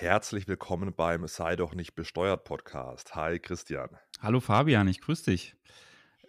[0.00, 3.14] Herzlich willkommen beim Sei doch nicht besteuert Podcast.
[3.16, 3.90] Hi Christian.
[4.18, 5.56] Hallo Fabian, ich grüße dich.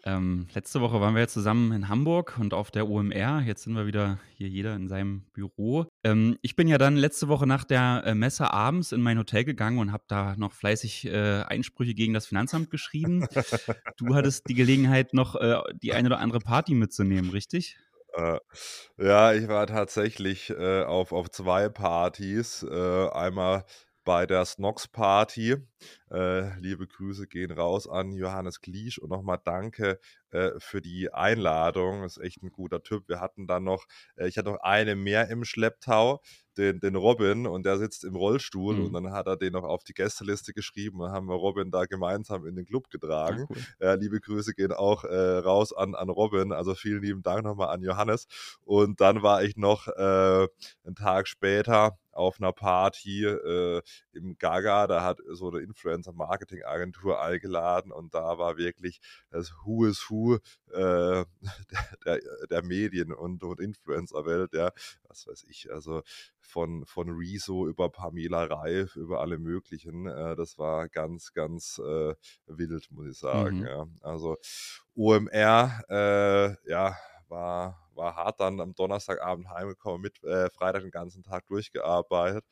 [0.03, 3.43] Ähm, letzte Woche waren wir ja zusammen in Hamburg und auf der OMR.
[3.45, 5.85] Jetzt sind wir wieder hier jeder in seinem Büro.
[6.03, 9.45] Ähm, ich bin ja dann letzte Woche nach der äh, Messe abends in mein Hotel
[9.45, 13.25] gegangen und habe da noch fleißig äh, Einsprüche gegen das Finanzamt geschrieben.
[13.97, 17.77] du hattest die Gelegenheit, noch äh, die eine oder andere Party mitzunehmen, richtig?
[18.21, 18.39] Äh,
[18.97, 22.63] ja, ich war tatsächlich äh, auf, auf zwei Partys.
[22.63, 23.65] Äh, einmal
[24.03, 25.57] bei der Snox Party.
[26.11, 29.99] Äh, liebe Grüße gehen raus an Johannes Gliesch und nochmal danke
[30.31, 32.03] äh, für die Einladung.
[32.03, 33.07] Ist echt ein guter Typ.
[33.07, 36.21] Wir hatten dann noch, äh, ich hatte noch eine mehr im Schlepptau,
[36.57, 38.85] den, den Robin, und der sitzt im Rollstuhl mhm.
[38.85, 41.85] und dann hat er den noch auf die Gästeliste geschrieben und haben wir Robin da
[41.85, 43.47] gemeinsam in den Club getragen.
[43.79, 43.99] Ja, cool.
[44.01, 46.51] liebe Grüße gehen auch äh, raus an, an Robin.
[46.51, 48.27] Also vielen lieben Dank nochmal an Johannes.
[48.65, 50.47] Und dann war ich noch äh,
[50.83, 53.81] einen Tag später auf einer Party äh,
[54.13, 58.99] im Gaga, da hat so eine Influencer-Marketing-Agentur eingeladen und da war wirklich
[59.29, 60.35] das Who is Who
[60.71, 61.25] äh,
[62.05, 62.19] der,
[62.49, 64.71] der, Medien- und, und Influencer-Welt, ja,
[65.07, 66.01] was weiß ich, also
[66.39, 72.13] von, von Rezo über Pamela Reif, über alle möglichen, äh, das war ganz, ganz äh,
[72.47, 73.65] wild, muss ich sagen, mhm.
[73.65, 73.87] ja.
[74.01, 74.37] Also
[74.95, 76.95] OMR, äh, ja,
[77.31, 82.45] war war hart dann am Donnerstagabend heimgekommen, mit äh, Freitag den ganzen Tag durchgearbeitet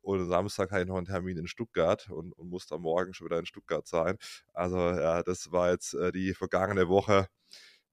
[0.00, 3.26] und Samstag hatte ich noch einen Termin in Stuttgart und, und musste am Morgen schon
[3.26, 4.16] wieder in Stuttgart sein.
[4.54, 7.28] Also ja, das war jetzt äh, die vergangene Woche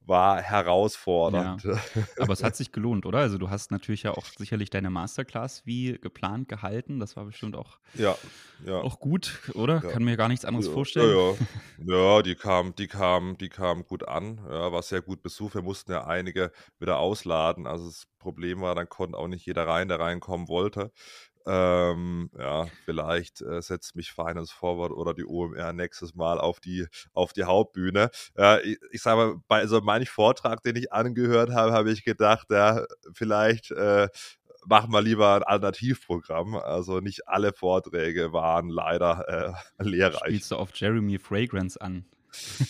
[0.06, 1.64] war herausfordernd.
[1.64, 1.78] Ja.
[2.18, 3.18] Aber es hat sich gelohnt, oder?
[3.18, 7.00] Also du hast natürlich ja auch sicherlich deine Masterclass wie geplant gehalten.
[7.00, 8.16] Das war bestimmt auch, ja,
[8.64, 8.80] ja.
[8.80, 9.80] auch gut, oder?
[9.80, 11.36] Kann mir gar nichts anderes vorstellen.
[11.78, 14.42] Ja, die kam, die kam, die kam gut an.
[14.44, 15.54] War sehr gut besucht.
[15.54, 17.66] Wir mussten ja einige wieder ausladen.
[17.66, 20.90] Also das Problem war, dann konnte auch nicht jeder rein, der reinkommen wollte.
[21.46, 26.86] Ähm, ja, vielleicht äh, setzt mich Finance Forward oder die OMR nächstes Mal auf die,
[27.14, 28.10] auf die Hauptbühne.
[28.36, 32.04] Äh, ich, ich sage mal, bei so manch Vortrag, den ich angehört habe, habe ich
[32.04, 34.08] gedacht, ja, vielleicht äh,
[34.66, 36.56] machen wir lieber ein Alternativprogramm.
[36.56, 40.18] Also nicht alle Vorträge waren leider äh, lehrreich.
[40.18, 42.04] Spielst du auf Jeremy Fragrance an?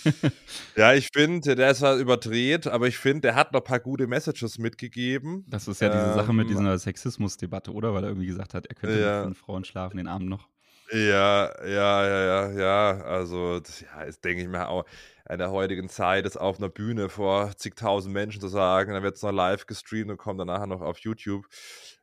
[0.76, 3.80] ja, ich finde, der ist halt überdreht, aber ich finde, der hat noch ein paar
[3.80, 5.44] gute Messages mitgegeben.
[5.48, 7.94] Das ist ja diese ähm, Sache mit ähm, dieser Sexismusdebatte, oder?
[7.94, 9.26] Weil er irgendwie gesagt hat, er könnte ja.
[9.26, 10.48] mit Frauen schlafen den Abend noch.
[10.92, 13.00] Ja, ja, ja, ja, ja.
[13.02, 14.84] Also, das, ja, das denke ich mir auch
[15.28, 19.16] in der heutigen Zeit, das auf einer Bühne vor zigtausend Menschen zu sagen, dann wird
[19.16, 21.46] es noch live gestreamt und kommt dann nachher noch auf YouTube.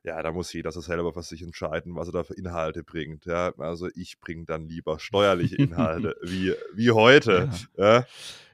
[0.02, 3.24] Ja, da muss jeder so selber für sich entscheiden, was er da für Inhalte bringt.
[3.24, 7.48] Ja, also ich bringe dann lieber steuerliche Inhalte wie, wie heute.
[7.78, 7.98] Ja.
[7.98, 8.06] ja.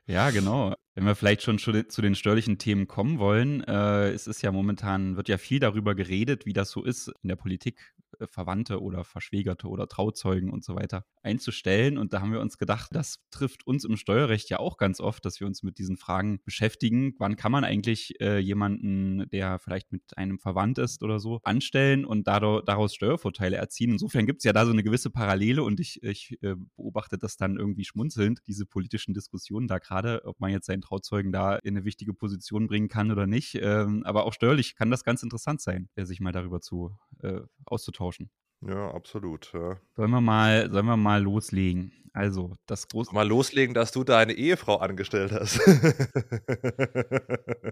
[0.07, 0.75] Ja, genau.
[0.97, 5.17] Wenn wir vielleicht schon zu den steuerlichen Themen kommen wollen, äh, es ist ja momentan,
[5.17, 7.95] wird ja viel darüber geredet, wie das so ist in der Politik,
[8.27, 11.99] Verwandte oder Verschwägerte oder Trauzeugen und so weiter einzustellen.
[11.99, 15.25] Und da haben wir uns gedacht, das trifft uns im Steuerrecht ja auch ganz oft,
[15.25, 17.15] dass wir uns mit diesen Fragen beschäftigen.
[17.19, 22.05] Wann kann man eigentlich äh, jemanden, der vielleicht mit einem verwandt ist oder so, anstellen
[22.05, 23.93] und daraus Steuervorteile erziehen?
[23.93, 27.37] Insofern gibt es ja da so eine gewisse Parallele und ich, ich äh, beobachte das
[27.37, 31.77] dann irgendwie schmunzelnd, diese politischen Diskussionen da gerade, ob man jetzt seinen Trauzeugen da in
[31.77, 33.57] eine wichtige Position bringen kann oder nicht.
[33.61, 38.31] Ähm, aber auch steuerlich kann das ganz interessant sein, sich mal darüber zu äh, auszutauschen.
[38.63, 39.51] Ja, absolut.
[39.55, 39.79] Ja.
[39.97, 41.93] Sollen wir mal, sollen wir mal loslegen?
[42.13, 43.15] Also, das große.
[43.15, 45.61] Mal loslegen, dass du deine Ehefrau angestellt hast.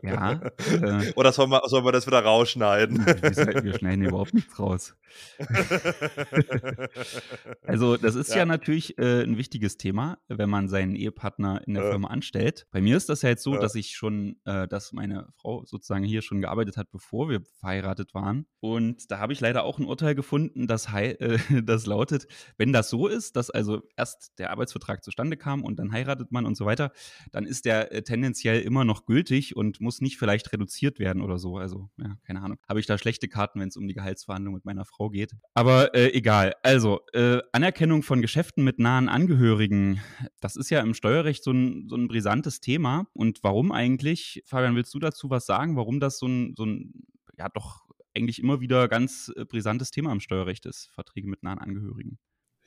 [0.03, 0.41] ja.
[0.69, 3.05] Äh, Oder sollen wir, sollen wir das wieder rausschneiden?
[3.07, 4.95] Wir, schneiden überhaupt nichts raus.
[7.63, 11.75] also, das ist ja, ja natürlich äh, ein wichtiges Thema, wenn man seinen Ehepartner in
[11.75, 11.91] der ja.
[11.91, 12.67] Firma anstellt.
[12.71, 16.05] Bei mir ist das ja jetzt so, dass ich schon, äh, dass meine Frau sozusagen
[16.05, 18.47] hier schon gearbeitet hat, bevor wir verheiratet waren.
[18.61, 22.27] Und da habe ich leider auch ein Urteil gefunden, das, äh, das lautet,
[22.57, 26.47] wenn das so ist, dass also erst der Arbeitsvertrag zustande kam und dann heiratet man
[26.47, 26.93] und so weiter,
[27.33, 31.39] dann ist der äh, tendenziell immer noch gültig und muss nicht vielleicht reduziert werden oder
[31.39, 31.57] so.
[31.57, 32.59] Also, ja, keine Ahnung.
[32.69, 35.33] Habe ich da schlechte Karten, wenn es um die Gehaltsverhandlung mit meiner Frau geht.
[35.55, 36.55] Aber äh, egal.
[36.63, 40.01] Also, äh, Anerkennung von Geschäften mit nahen Angehörigen,
[40.41, 43.07] das ist ja im Steuerrecht so ein, so ein brisantes Thema.
[43.13, 46.93] Und warum eigentlich, Fabian, willst du dazu was sagen, warum das so ein, so ein
[47.37, 51.59] ja doch eigentlich immer wieder ganz äh, brisantes Thema im Steuerrecht ist, Verträge mit nahen
[51.59, 52.19] Angehörigen.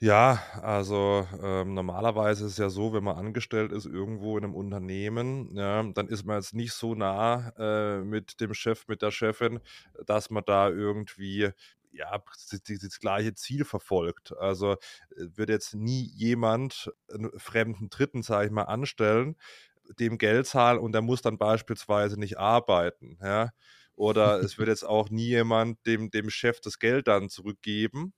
[0.04, 4.54] Ja, also ähm, normalerweise ist es ja so, wenn man angestellt ist irgendwo in einem
[4.56, 9.12] Unternehmen, ja, dann ist man jetzt nicht so nah äh, mit dem Chef, mit der
[9.12, 9.60] Chefin,
[10.04, 11.50] dass man da irgendwie
[11.92, 12.18] ja,
[12.50, 14.36] das, das gleiche Ziel verfolgt.
[14.38, 14.76] Also äh,
[15.36, 19.36] wird jetzt nie jemand einen fremden Dritten, sage ich mal, anstellen,
[20.00, 23.18] dem Geld zahlen und der muss dann beispielsweise nicht arbeiten.
[23.22, 23.50] Ja?
[23.94, 28.14] Oder es wird jetzt auch nie jemand dem, dem Chef das Geld dann zurückgeben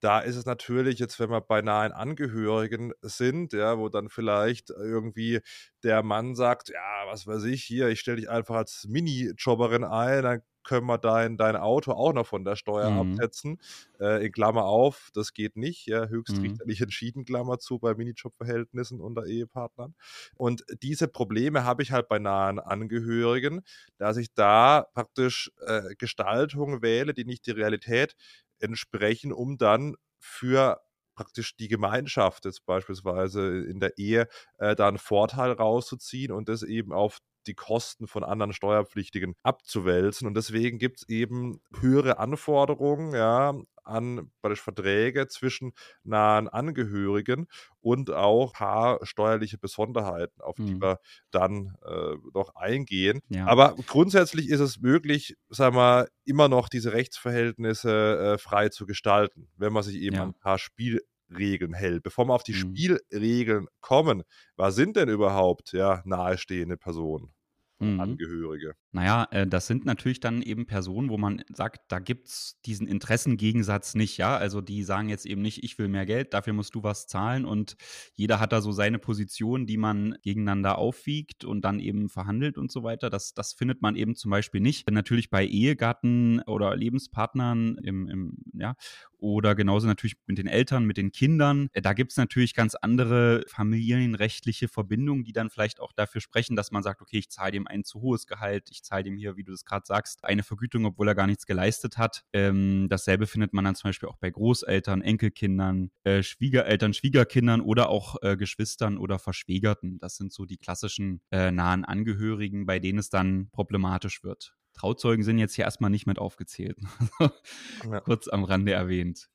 [0.00, 4.70] da ist es natürlich jetzt, wenn wir bei nahen Angehörigen sind, ja, wo dann vielleicht
[4.70, 5.40] irgendwie
[5.82, 10.22] der Mann sagt, ja, was weiß ich, hier, ich stelle dich einfach als Minijobberin ein,
[10.22, 13.12] dann können wir dein, dein Auto auch noch von der Steuer mhm.
[13.12, 13.58] absetzen.
[13.98, 15.86] Äh, in Klammer auf, das geht nicht.
[15.86, 16.84] Ja, höchstrichterlich mhm.
[16.84, 19.94] entschieden, Klammer zu, bei Minijob-Verhältnissen unter Ehepartnern.
[20.36, 23.62] Und diese Probleme habe ich halt bei nahen Angehörigen,
[23.98, 28.14] dass ich da praktisch äh, Gestaltungen wähle, die nicht die Realität
[28.62, 30.80] entsprechen, um dann für
[31.14, 34.26] praktisch die Gemeinschaft jetzt beispielsweise in der Ehe
[34.58, 40.26] äh, da einen Vorteil rauszuziehen und das eben auf die Kosten von anderen Steuerpflichtigen abzuwälzen.
[40.26, 43.54] Und deswegen gibt es eben höhere Anforderungen ja,
[43.90, 45.72] an Verträge zwischen
[46.02, 47.46] nahen Angehörigen
[47.80, 50.82] und auch ein paar steuerliche Besonderheiten, auf die mhm.
[50.82, 50.98] wir
[51.30, 53.20] dann äh, noch eingehen.
[53.28, 53.46] Ja.
[53.46, 59.48] Aber grundsätzlich ist es möglich, sagen wir, immer noch diese Rechtsverhältnisse äh, frei zu gestalten,
[59.56, 60.22] wenn man sich eben ja.
[60.22, 62.02] an ein paar Spielregeln hält.
[62.02, 62.76] Bevor wir auf die mhm.
[62.76, 64.22] Spielregeln kommen,
[64.56, 67.34] was sind denn überhaupt ja, nahestehende Personen?
[67.80, 68.00] mhm.
[68.00, 68.74] Angehörige.
[68.92, 72.88] Naja, äh, das sind natürlich dann eben Personen, wo man sagt, da gibt es diesen
[72.88, 74.36] Interessengegensatz nicht, ja.
[74.36, 77.44] Also die sagen jetzt eben nicht, ich will mehr Geld, dafür musst du was zahlen
[77.44, 77.76] und
[78.16, 82.72] jeder hat da so seine Position, die man gegeneinander aufwiegt und dann eben verhandelt und
[82.72, 83.10] so weiter.
[83.10, 84.90] Das, das findet man eben zum Beispiel nicht.
[84.90, 88.74] Natürlich bei Ehegatten oder Lebenspartnern im, im ja,
[89.18, 91.68] oder genauso natürlich mit den Eltern, mit den Kindern.
[91.72, 96.56] Äh, da gibt es natürlich ganz andere familienrechtliche Verbindungen, die dann vielleicht auch dafür sprechen,
[96.56, 99.36] dass man sagt, okay, ich zahle dem ein zu hohes Gehalt, ich zahle dem hier,
[99.36, 102.24] wie du das gerade sagst, eine Vergütung, obwohl er gar nichts geleistet hat.
[102.32, 107.88] Ähm, dasselbe findet man dann zum Beispiel auch bei Großeltern, Enkelkindern, äh, Schwiegereltern, Schwiegerkindern oder
[107.88, 109.98] auch äh, Geschwistern oder Verschwägerten.
[109.98, 114.54] Das sind so die klassischen äh, nahen Angehörigen, bei denen es dann problematisch wird.
[114.72, 116.78] Trauzeugen sind jetzt hier erstmal nicht mit aufgezählt.
[117.90, 118.00] ja.
[118.00, 119.28] Kurz am Rande erwähnt.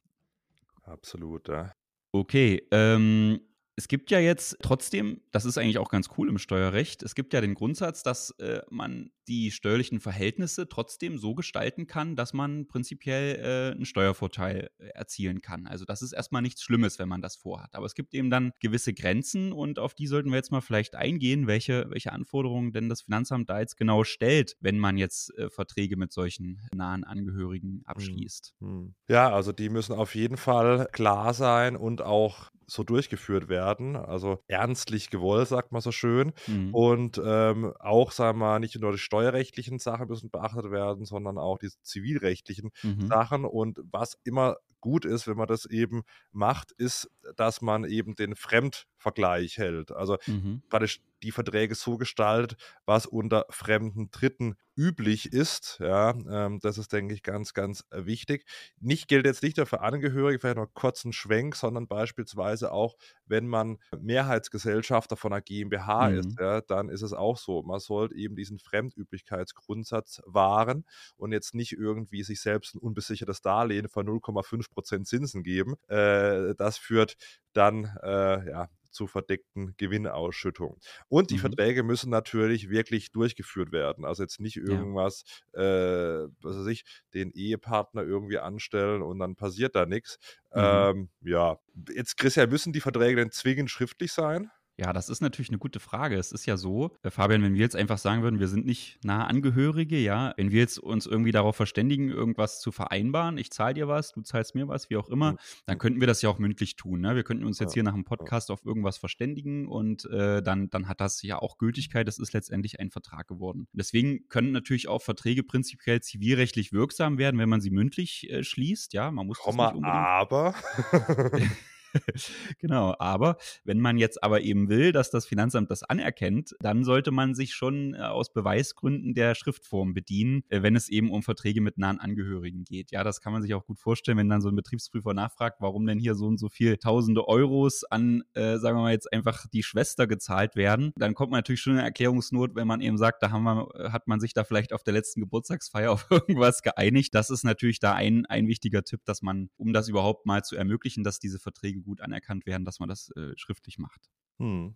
[0.83, 1.71] Absolut, ja.
[2.11, 3.41] Okay, ähm,
[3.77, 7.33] es gibt ja jetzt trotzdem, das ist eigentlich auch ganz cool im Steuerrecht, es gibt
[7.33, 12.67] ja den Grundsatz, dass äh, man die steuerlichen Verhältnisse trotzdem so gestalten kann, dass man
[12.67, 15.67] prinzipiell äh, einen Steuervorteil äh, erzielen kann.
[15.67, 17.75] Also das ist erstmal nichts Schlimmes, wenn man das vorhat.
[17.75, 20.95] Aber es gibt eben dann gewisse Grenzen und auf die sollten wir jetzt mal vielleicht
[20.95, 25.49] eingehen, welche, welche Anforderungen denn das Finanzamt da jetzt genau stellt, wenn man jetzt äh,
[25.49, 28.53] Verträge mit solchen nahen Angehörigen hm, abschließt.
[28.61, 28.95] Hm.
[29.09, 33.95] Ja, also die müssen auf jeden Fall klar sein und auch so durchgeführt werden.
[33.95, 36.33] Also ernstlich gewollt, sagt man so schön.
[36.47, 36.73] Mhm.
[36.73, 41.37] Und ähm, auch, sagen wir mal, nicht nur die steuerrechtlichen Sachen müssen beachtet werden, sondern
[41.37, 43.07] auch die zivilrechtlichen mhm.
[43.07, 43.45] Sachen.
[43.45, 48.35] Und was immer gut ist, wenn man das eben macht, ist, dass man eben den
[48.35, 49.91] Fremdvergleich hält.
[49.91, 50.61] Also mhm.
[50.69, 52.55] praktisch die Verträge so gestaltet,
[52.85, 55.77] was unter fremden Dritten üblich ist.
[55.79, 58.45] Ja, ähm, das ist, denke ich, ganz, ganz äh, wichtig.
[58.79, 62.95] Nicht gilt jetzt nicht nur für Angehörige, vielleicht noch kurz einen Schwenk, sondern beispielsweise auch,
[63.25, 66.17] wenn man Mehrheitsgesellschafter von einer GmbH mhm.
[66.19, 67.63] ist, ja, dann ist es auch so.
[67.63, 70.85] Man sollte eben diesen Fremdüblichkeitsgrundsatz wahren
[71.17, 75.75] und jetzt nicht irgendwie sich selbst ein unbesichertes Darlehen von 0,5% Zinsen geben.
[75.87, 77.17] Äh, das führt
[77.53, 80.79] dann äh, ja, zu verdeckten Gewinnausschüttungen.
[81.09, 81.39] Und die mhm.
[81.39, 84.05] Verträge müssen natürlich wirklich durchgeführt werden.
[84.05, 86.23] Also jetzt nicht irgendwas, ja.
[86.23, 90.17] äh, was weiß ich, den Ehepartner irgendwie anstellen und dann passiert da nichts.
[90.53, 90.61] Mhm.
[90.61, 91.59] Ähm, ja,
[91.93, 94.49] jetzt, Christian, müssen die Verträge denn zwingend schriftlich sein?
[94.77, 96.17] Ja, das ist natürlich eine gute Frage.
[96.17, 98.99] Es ist ja so, äh, Fabian, wenn wir jetzt einfach sagen würden, wir sind nicht
[99.05, 103.73] nahe Angehörige, ja, wenn wir jetzt uns irgendwie darauf verständigen, irgendwas zu vereinbaren, ich zahle
[103.73, 106.39] dir was, du zahlst mir was, wie auch immer, dann könnten wir das ja auch
[106.39, 106.99] mündlich tun.
[107.01, 107.15] Ne?
[107.15, 110.89] Wir könnten uns jetzt hier nach dem Podcast auf irgendwas verständigen und äh, dann, dann
[110.89, 112.07] hat das ja auch Gültigkeit.
[112.07, 113.67] Das ist letztendlich ein Vertrag geworden.
[113.71, 118.93] Deswegen können natürlich auch Verträge prinzipiell zivilrechtlich wirksam werden, wenn man sie mündlich äh, schließt.
[118.93, 120.05] Ja, man muss Komma, das nicht unbedingt.
[120.05, 120.55] Aber.
[122.59, 127.11] genau, aber wenn man jetzt aber eben will, dass das Finanzamt das anerkennt, dann sollte
[127.11, 131.61] man sich schon äh, aus Beweisgründen der Schriftform bedienen, äh, wenn es eben um Verträge
[131.61, 132.91] mit nahen Angehörigen geht.
[132.91, 135.85] Ja, das kann man sich auch gut vorstellen, wenn dann so ein Betriebsprüfer nachfragt, warum
[135.85, 139.47] denn hier so und so viel tausende Euros an, äh, sagen wir mal jetzt einfach
[139.47, 140.93] die Schwester gezahlt werden.
[140.97, 143.89] Dann kommt man natürlich schon in Erklärungsnot, wenn man eben sagt, da haben wir, äh,
[143.89, 147.13] hat man sich da vielleicht auf der letzten Geburtstagsfeier auf irgendwas geeinigt.
[147.13, 150.55] Das ist natürlich da ein, ein wichtiger Tipp, dass man, um das überhaupt mal zu
[150.55, 154.09] ermöglichen, dass diese Verträge gut anerkannt werden, dass man das äh, schriftlich macht.
[154.39, 154.75] Hm.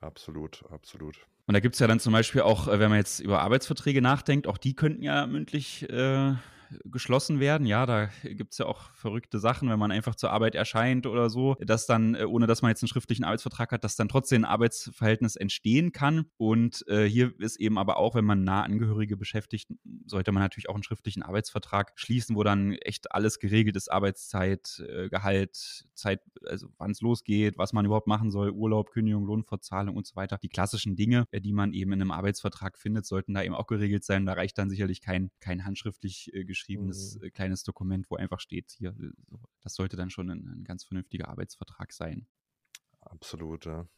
[0.00, 1.28] Absolut, absolut.
[1.46, 4.02] Und da gibt es ja dann zum Beispiel auch, äh, wenn man jetzt über Arbeitsverträge
[4.02, 6.34] nachdenkt, auch die könnten ja mündlich äh,
[6.84, 7.66] geschlossen werden.
[7.66, 11.30] Ja, da gibt es ja auch verrückte Sachen, wenn man einfach zur Arbeit erscheint oder
[11.30, 14.42] so, dass dann, äh, ohne dass man jetzt einen schriftlichen Arbeitsvertrag hat, dass dann trotzdem
[14.42, 16.26] ein Arbeitsverhältnis entstehen kann.
[16.36, 19.68] Und äh, hier ist eben aber auch, wenn man nah Angehörige beschäftigt,
[20.06, 24.82] sollte man natürlich auch einen schriftlichen Arbeitsvertrag schließen, wo dann echt alles geregelt ist: Arbeitszeit,
[24.88, 29.96] äh, Gehalt, Zeit, also wann es losgeht, was man überhaupt machen soll, Urlaub, Kündigung, Lohnfortzahlung
[29.96, 30.38] und so weiter.
[30.42, 34.04] Die klassischen Dinge, die man eben in einem Arbeitsvertrag findet, sollten da eben auch geregelt
[34.04, 34.26] sein.
[34.26, 37.24] Da reicht dann sicherlich kein, kein handschriftlich äh, geschriebenes mhm.
[37.24, 40.84] Äh, kleines Dokument, wo einfach steht, hier, äh, das sollte dann schon ein, ein ganz
[40.84, 42.26] vernünftiger Arbeitsvertrag sein.
[43.00, 43.88] Absolut, ja.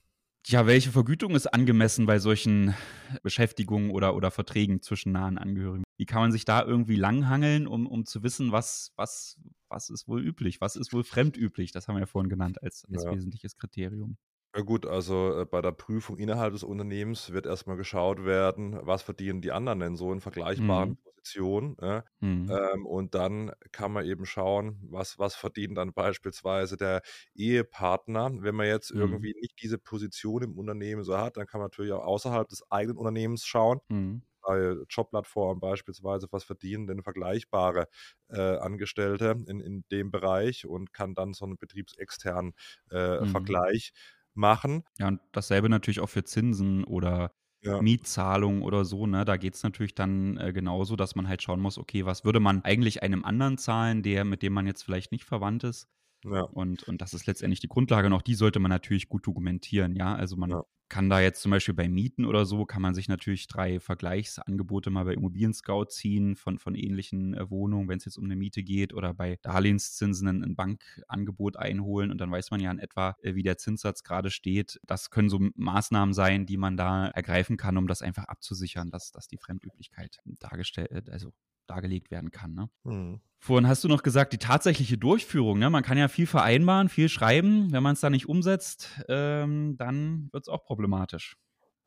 [0.46, 2.74] Ja, welche Vergütung ist angemessen bei solchen
[3.22, 5.84] Beschäftigungen oder, oder Verträgen zwischen nahen Angehörigen?
[5.98, 10.08] Wie kann man sich da irgendwie langhangeln, um, um zu wissen, was, was, was ist
[10.08, 11.72] wohl üblich, was ist wohl fremdüblich?
[11.72, 13.12] Das haben wir ja vorhin genannt als, als ja.
[13.12, 14.16] wesentliches Kriterium.
[14.58, 19.02] Ja gut, also äh, bei der Prüfung innerhalb des Unternehmens wird erstmal geschaut werden, was
[19.02, 20.98] verdienen die anderen denn so in vergleichbaren mhm.
[21.04, 21.78] Positionen.
[21.78, 22.02] Äh?
[22.18, 22.50] Mhm.
[22.50, 27.02] Ähm, und dann kann man eben schauen, was, was verdient dann beispielsweise der
[27.36, 28.32] Ehepartner.
[28.40, 29.02] Wenn man jetzt mhm.
[29.02, 32.68] irgendwie nicht diese Position im Unternehmen so hat, dann kann man natürlich auch außerhalb des
[32.68, 33.78] eigenen Unternehmens schauen.
[33.88, 37.86] Mhm bei Jobplattformen beispielsweise, was verdienen denn vergleichbare
[38.30, 42.54] äh, Angestellte in, in dem Bereich und kann dann so einen betriebsexternen
[42.90, 43.26] äh, mhm.
[43.26, 43.92] Vergleich
[44.34, 44.84] machen.
[44.98, 47.32] Ja, und dasselbe natürlich auch für Zinsen oder
[47.62, 47.82] ja.
[47.82, 49.24] Mietzahlung oder so, ne?
[49.24, 52.40] Da geht es natürlich dann äh, genauso, dass man halt schauen muss, okay, was würde
[52.40, 55.88] man eigentlich einem anderen zahlen, der, mit dem man jetzt vielleicht nicht verwandt ist?
[56.24, 56.42] Ja.
[56.42, 59.94] Und, und das ist letztendlich die Grundlage und auch die sollte man natürlich gut dokumentieren,
[59.94, 60.14] ja.
[60.14, 63.08] Also man ja kann da jetzt zum Beispiel bei Mieten oder so, kann man sich
[63.08, 68.06] natürlich drei Vergleichsangebote mal bei Immobilien Scout ziehen von, von ähnlichen äh, Wohnungen, wenn es
[68.06, 72.50] jetzt um eine Miete geht oder bei Darlehenszinsen ein, ein, Bankangebot einholen und dann weiß
[72.50, 74.80] man ja in etwa, äh, wie der Zinssatz gerade steht.
[74.86, 79.12] Das können so Maßnahmen sein, die man da ergreifen kann, um das einfach abzusichern, dass,
[79.12, 81.32] dass die Fremdüblichkeit dargestellt, äh, also
[81.68, 82.54] dargelegt werden kann.
[82.54, 82.70] Ne?
[82.84, 83.20] Mhm.
[83.40, 85.58] Vorhin hast du noch gesagt, die tatsächliche Durchführung.
[85.58, 85.70] Ne?
[85.70, 87.72] Man kann ja viel vereinbaren, viel schreiben.
[87.72, 91.36] Wenn man es dann nicht umsetzt, ähm, dann wird es auch problematisch.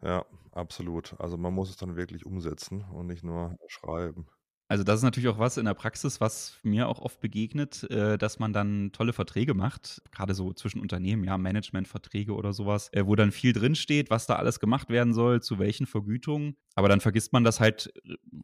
[0.01, 1.13] Ja, absolut.
[1.19, 4.27] Also man muss es dann wirklich umsetzen und nicht nur schreiben.
[4.71, 8.17] Also das ist natürlich auch was in der Praxis, was mir auch oft begegnet, äh,
[8.17, 13.05] dass man dann tolle Verträge macht, gerade so zwischen Unternehmen, ja, Managementverträge oder sowas, äh,
[13.05, 16.55] wo dann viel drinsteht, was da alles gemacht werden soll, zu welchen Vergütungen.
[16.75, 17.93] Aber dann vergisst man das halt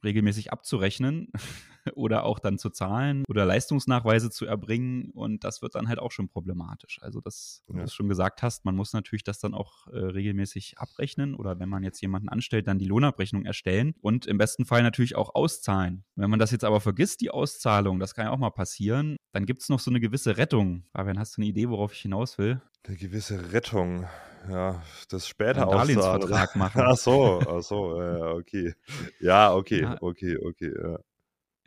[0.03, 1.31] regelmäßig abzurechnen
[1.95, 5.11] oder auch dann zu zahlen oder Leistungsnachweise zu erbringen.
[5.11, 6.99] Und das wird dann halt auch schon problematisch.
[7.01, 7.75] Also, das, ja.
[7.75, 11.59] du es schon gesagt hast, man muss natürlich das dann auch äh, regelmäßig abrechnen oder
[11.59, 15.35] wenn man jetzt jemanden anstellt, dann die Lohnabrechnung erstellen und im besten Fall natürlich auch
[15.35, 16.03] auszahlen.
[16.15, 19.45] Wenn man das jetzt aber vergisst, die Auszahlung, das kann ja auch mal passieren, dann
[19.45, 20.83] gibt es noch so eine gewisse Rettung.
[20.91, 22.61] Fabian, hast du eine Idee, worauf ich hinaus will?
[22.87, 24.07] Eine gewisse Rettung
[24.49, 26.81] ja, das später Einen Darlehensvertrag machen.
[26.85, 28.73] Ach so, ach so, ja, okay.
[29.19, 29.97] Ja, okay, ja.
[29.99, 30.99] okay, okay, ja.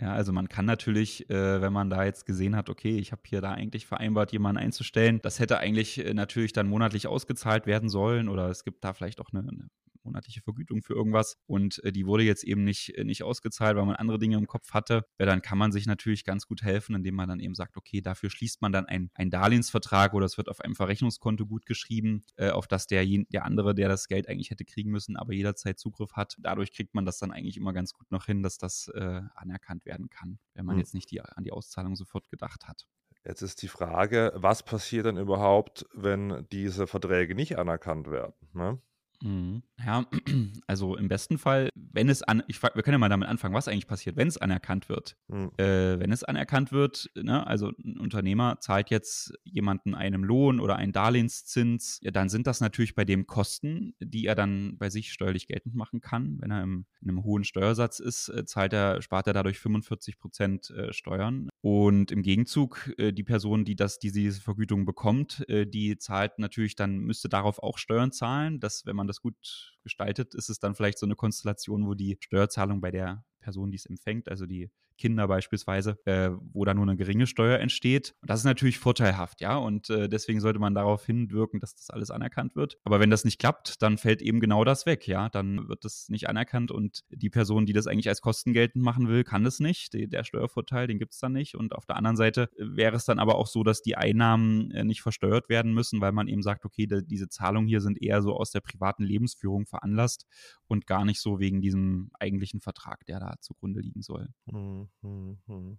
[0.01, 3.21] Ja, also man kann natürlich, äh, wenn man da jetzt gesehen hat, okay, ich habe
[3.27, 7.91] hier da eigentlich vereinbart, jemanden einzustellen, das hätte eigentlich äh, natürlich dann monatlich ausgezahlt werden
[7.91, 9.69] sollen oder es gibt da vielleicht auch eine, eine
[10.05, 13.87] monatliche Vergütung für irgendwas und äh, die wurde jetzt eben nicht, äh, nicht ausgezahlt, weil
[13.87, 16.95] man andere Dinge im Kopf hatte, ja, dann kann man sich natürlich ganz gut helfen,
[16.95, 20.49] indem man dann eben sagt, okay, dafür schließt man dann einen Darlehensvertrag oder es wird
[20.49, 24.51] auf einem Verrechnungskonto gut geschrieben, äh, auf das der, der andere, der das Geld eigentlich
[24.51, 26.37] hätte kriegen müssen, aber jederzeit Zugriff hat.
[26.39, 29.85] Dadurch kriegt man das dann eigentlich immer ganz gut noch hin, dass das äh, anerkannt
[29.85, 30.81] werden kann, wenn man mhm.
[30.81, 32.87] jetzt nicht die, an die Auszahlung sofort gedacht hat.
[33.25, 38.35] Jetzt ist die Frage, was passiert denn überhaupt, wenn diese Verträge nicht anerkannt werden?
[38.55, 38.81] Ne?
[39.23, 39.63] Mhm.
[39.79, 40.07] Ja,
[40.67, 43.69] also im besten Fall, wenn es an, ich wir können ja mal damit anfangen, was
[43.69, 45.17] eigentlich passiert, wenn es anerkannt wird.
[45.29, 45.51] Mhm.
[45.57, 50.77] Äh, wenn es anerkannt wird, ne, also ein Unternehmer zahlt jetzt jemanden einen Lohn oder
[50.77, 55.13] einen Darlehenszins, ja, dann sind das natürlich bei dem Kosten, die er dann bei sich
[55.13, 56.39] steuerlich geltend machen kann.
[56.41, 60.19] Wenn er im, in einem hohen Steuersatz ist, äh, zahlt er, spart er dadurch 45
[60.19, 61.51] Prozent äh, Steuern.
[61.63, 66.39] Und im Gegenzug, äh, die Person, die das, die diese Vergütung bekommt, äh, die zahlt
[66.39, 70.59] natürlich dann, müsste darauf auch Steuern zahlen, dass, wenn man das gut gestaltet, ist es
[70.59, 74.47] dann vielleicht so eine Konstellation, wo die Steuerzahlung bei der Person, die es empfängt, also
[74.47, 74.71] die
[75.01, 78.15] Kinder beispielsweise, äh, wo da nur eine geringe Steuer entsteht.
[78.21, 79.57] Und das ist natürlich vorteilhaft, ja.
[79.57, 82.79] Und äh, deswegen sollte man darauf hinwirken, dass das alles anerkannt wird.
[82.85, 85.31] Aber wenn das nicht klappt, dann fällt eben genau das weg, ja.
[85.31, 89.09] Dann wird das nicht anerkannt und die Person, die das eigentlich als Kosten geltend machen
[89.09, 89.95] will, kann das nicht.
[89.95, 91.55] Die, der Steuervorteil, den gibt es dann nicht.
[91.55, 94.85] Und auf der anderen Seite wäre es dann aber auch so, dass die Einnahmen äh,
[94.85, 98.21] nicht versteuert werden müssen, weil man eben sagt, okay, de, diese Zahlungen hier sind eher
[98.21, 100.27] so aus der privaten Lebensführung veranlasst
[100.67, 104.29] und gar nicht so wegen diesem eigentlichen Vertrag, der da zugrunde liegen soll.
[104.47, 104.89] Mhm.
[105.03, 105.79] Mhm.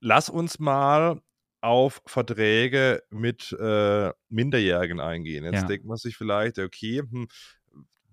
[0.00, 1.20] Lass uns mal
[1.60, 5.44] auf Verträge mit äh, Minderjährigen eingehen.
[5.44, 5.66] Jetzt ja.
[5.66, 7.28] denkt man sich vielleicht, okay, hm,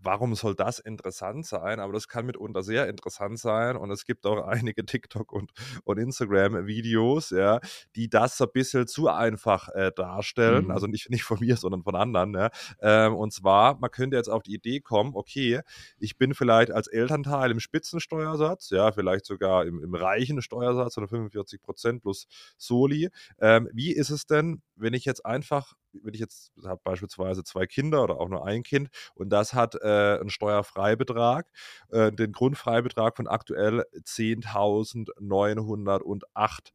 [0.02, 1.80] warum soll das interessant sein?
[1.80, 5.52] Aber das kann mitunter sehr interessant sein und es gibt auch einige TikTok und,
[5.84, 7.60] und Instagram-Videos, ja,
[7.96, 10.66] die das so ein bisschen zu einfach äh, darstellen.
[10.66, 10.72] Mhm.
[10.72, 12.34] Also nicht, nicht von mir, sondern von anderen.
[12.34, 12.50] Ja.
[12.82, 15.62] Ähm, und zwar, man könnte jetzt auf die Idee kommen, okay,
[15.98, 21.08] ich bin vielleicht als Elternteil im Spitzensteuersatz, ja, vielleicht sogar im, im reichen Steuersatz oder
[21.08, 22.28] 45 Prozent plus
[22.58, 23.10] Soli.
[23.40, 27.66] Ähm, wie ist es denn, wenn ich jetzt einfach wenn ich jetzt habe beispielsweise zwei
[27.66, 31.48] Kinder oder auch nur ein Kind und das hat äh, einen Steuerfreibetrag,
[31.90, 36.72] äh, den Grundfreibetrag von aktuell 10.908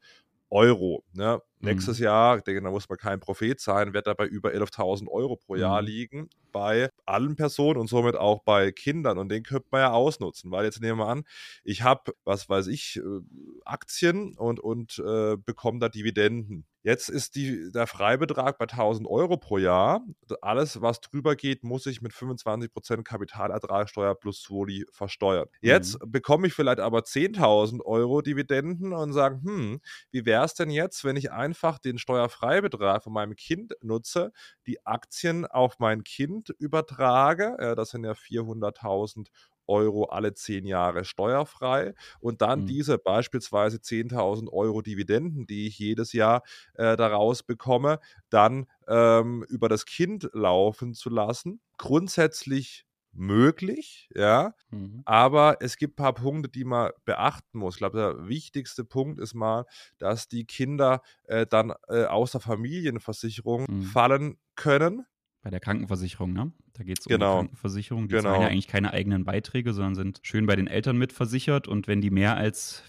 [0.50, 1.04] Euro.
[1.12, 1.40] Ne?
[1.60, 1.68] Mhm.
[1.68, 5.36] Nächstes Jahr, denke, da muss man kein Prophet sein, wird er bei über 11.000 Euro
[5.36, 5.86] pro Jahr mhm.
[5.86, 9.18] liegen bei allen Personen und somit auch bei Kindern.
[9.18, 11.24] Und den könnte man ja ausnutzen, weil jetzt nehmen wir an,
[11.64, 13.20] ich habe, was weiß ich, äh,
[13.64, 16.64] Aktien und, und äh, bekomme da Dividenden.
[16.84, 20.04] Jetzt ist die, der Freibetrag bei 1000 Euro pro Jahr.
[20.42, 25.48] Alles, was drüber geht, muss ich mit 25% Kapitalertragssteuer plus Soli versteuern.
[25.62, 26.12] Jetzt mhm.
[26.12, 29.80] bekomme ich vielleicht aber 10.000 Euro Dividenden und sage, hm,
[30.10, 34.32] wie wäre es denn jetzt, wenn ich einfach den Steuerfreibetrag von meinem Kind nutze,
[34.66, 39.28] die Aktien auf mein Kind übertrage, äh, das sind ja 400.000
[39.68, 42.66] Euro alle zehn Jahre steuerfrei und dann mhm.
[42.66, 46.42] diese beispielsweise 10.000 Euro Dividenden, die ich jedes Jahr
[46.74, 51.60] äh, daraus bekomme, dann ähm, über das Kind laufen zu lassen.
[51.78, 52.84] Grundsätzlich
[53.14, 55.02] möglich, ja, mhm.
[55.04, 57.74] aber es gibt ein paar Punkte, die man beachten muss.
[57.74, 59.66] Ich glaube, der wichtigste Punkt ist mal,
[59.98, 63.82] dass die Kinder äh, dann äh, außer Familienversicherung mhm.
[63.82, 65.04] fallen können
[65.44, 66.52] bei der Krankenversicherung, ne?
[66.72, 67.34] Da geht es um genau.
[67.34, 68.08] die Krankenversicherung.
[68.08, 68.30] Die genau.
[68.30, 71.68] zahlen ja eigentlich keine eigenen Beiträge, sondern sind schön bei den Eltern mitversichert.
[71.68, 72.82] Und wenn die mehr als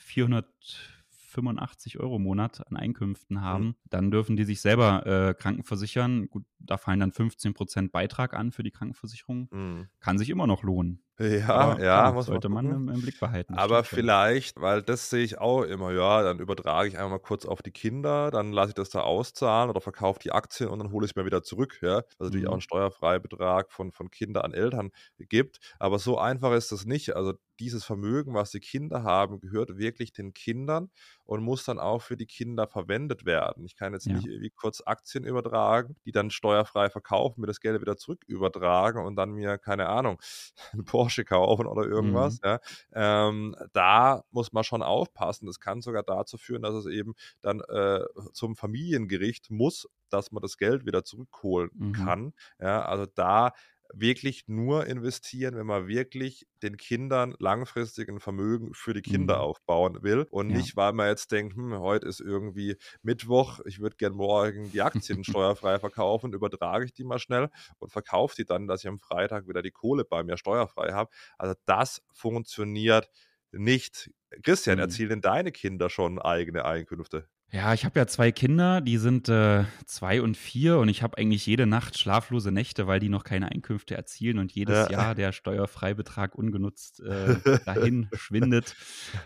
[1.36, 3.76] 485 Euro im Monat an Einkünften haben, mhm.
[3.90, 6.30] dann dürfen die sich selber äh, krankenversichern.
[6.30, 9.48] Gut, da fallen dann 15 Prozent Beitrag an für die Krankenversicherung.
[9.52, 9.88] Mhm.
[10.00, 11.02] Kann sich immer noch lohnen.
[11.18, 13.54] Ja, Aber, ja, muss sollte man im, im, Blick behalten.
[13.56, 17.62] Aber vielleicht, weil das sehe ich auch immer, ja, dann übertrage ich einmal kurz auf
[17.62, 21.06] die Kinder, dann lasse ich das da auszahlen oder verkaufe die Aktien und dann hole
[21.06, 22.04] ich es mir wieder zurück, ja.
[22.18, 22.50] Was natürlich mhm.
[22.50, 25.60] auch einen Steuerfreibetrag von, von Kindern an Eltern gibt.
[25.80, 27.16] Aber so einfach ist das nicht.
[27.16, 30.90] Also dieses Vermögen, was die Kinder haben, gehört wirklich den Kindern
[31.24, 33.66] und muss dann auch für die Kinder verwendet werden.
[33.66, 34.14] Ich kann jetzt ja.
[34.14, 39.06] nicht irgendwie kurz Aktien übertragen, die dann steuerfrei verkaufen, mir das Geld wieder zurück übertragen
[39.06, 40.20] und dann mir, keine Ahnung,
[40.74, 42.40] ein Porsche kaufen oder irgendwas.
[42.42, 42.48] Mhm.
[42.50, 42.60] Ja.
[42.94, 45.46] Ähm, da muss man schon aufpassen.
[45.48, 48.02] Das kann sogar dazu führen, dass es eben dann äh,
[48.34, 51.92] zum Familiengericht muss, dass man das Geld wieder zurückholen mhm.
[51.94, 52.34] kann.
[52.60, 53.52] Ja, also da
[53.94, 59.42] wirklich nur investieren, wenn man wirklich den Kindern langfristig ein Vermögen für die Kinder mhm.
[59.42, 60.58] aufbauen will und ja.
[60.58, 64.82] nicht, weil man jetzt denkt, hm, heute ist irgendwie Mittwoch, ich würde gern morgen die
[64.82, 69.00] Aktien steuerfrei verkaufen, übertrage ich die mal schnell und verkaufe die dann, dass ich am
[69.00, 71.10] Freitag wieder die Kohle bei mir steuerfrei habe.
[71.38, 73.10] Also das funktioniert
[73.52, 74.12] nicht.
[74.44, 74.84] Christian, mhm.
[74.84, 77.30] erzielen deine Kinder schon eigene Einkünfte?
[77.52, 81.18] Ja, ich habe ja zwei Kinder, die sind äh, zwei und vier und ich habe
[81.18, 84.92] eigentlich jede Nacht schlaflose Nächte, weil die noch keine Einkünfte erzielen und jedes ja.
[84.92, 88.76] Jahr der Steuerfreibetrag ungenutzt äh, dahin schwindet.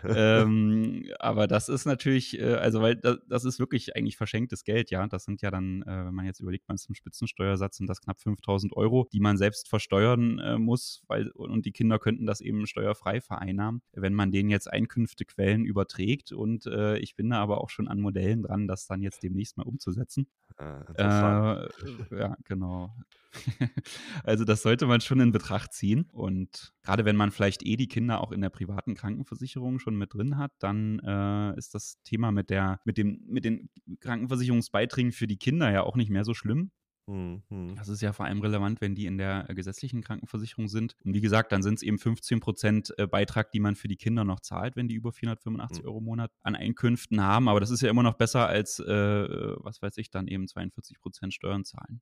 [0.04, 4.90] Ähm, aber das ist natürlich, äh, also weil das, das, ist wirklich eigentlich verschenktes Geld,
[4.90, 5.08] ja.
[5.08, 8.00] Das sind ja dann, äh, wenn man jetzt überlegt, man ist im Spitzensteuersatz, sind das
[8.00, 12.40] knapp 5000 Euro, die man selbst versteuern äh, muss, weil und die Kinder könnten das
[12.40, 17.60] eben steuerfrei vereinnahmen, wenn man denen jetzt Einkünftequellen überträgt und äh, ich bin da aber
[17.60, 20.26] auch schon an Modellen Modellen dran, das dann jetzt demnächst mal umzusetzen.
[20.56, 21.66] Ah,
[22.10, 22.94] äh, ja, genau.
[24.24, 26.08] also das sollte man schon in Betracht ziehen.
[26.12, 30.14] Und gerade wenn man vielleicht eh die Kinder auch in der privaten Krankenversicherung schon mit
[30.14, 35.26] drin hat, dann äh, ist das Thema mit der, mit dem, mit den Krankenversicherungsbeiträgen für
[35.26, 36.70] die Kinder ja auch nicht mehr so schlimm.
[37.10, 37.74] Mhm.
[37.76, 40.94] Das ist ja vor allem relevant, wenn die in der äh, gesetzlichen Krankenversicherung sind.
[41.04, 43.96] Und wie gesagt, dann sind es eben 15 Prozent äh, Beitrag, die man für die
[43.96, 45.88] Kinder noch zahlt, wenn die über 485 mhm.
[45.88, 47.48] Euro im Monat an Einkünften haben.
[47.48, 48.84] Aber das ist ja immer noch besser als, äh,
[49.58, 52.00] was weiß ich, dann eben 42 Prozent Steuern zahlen.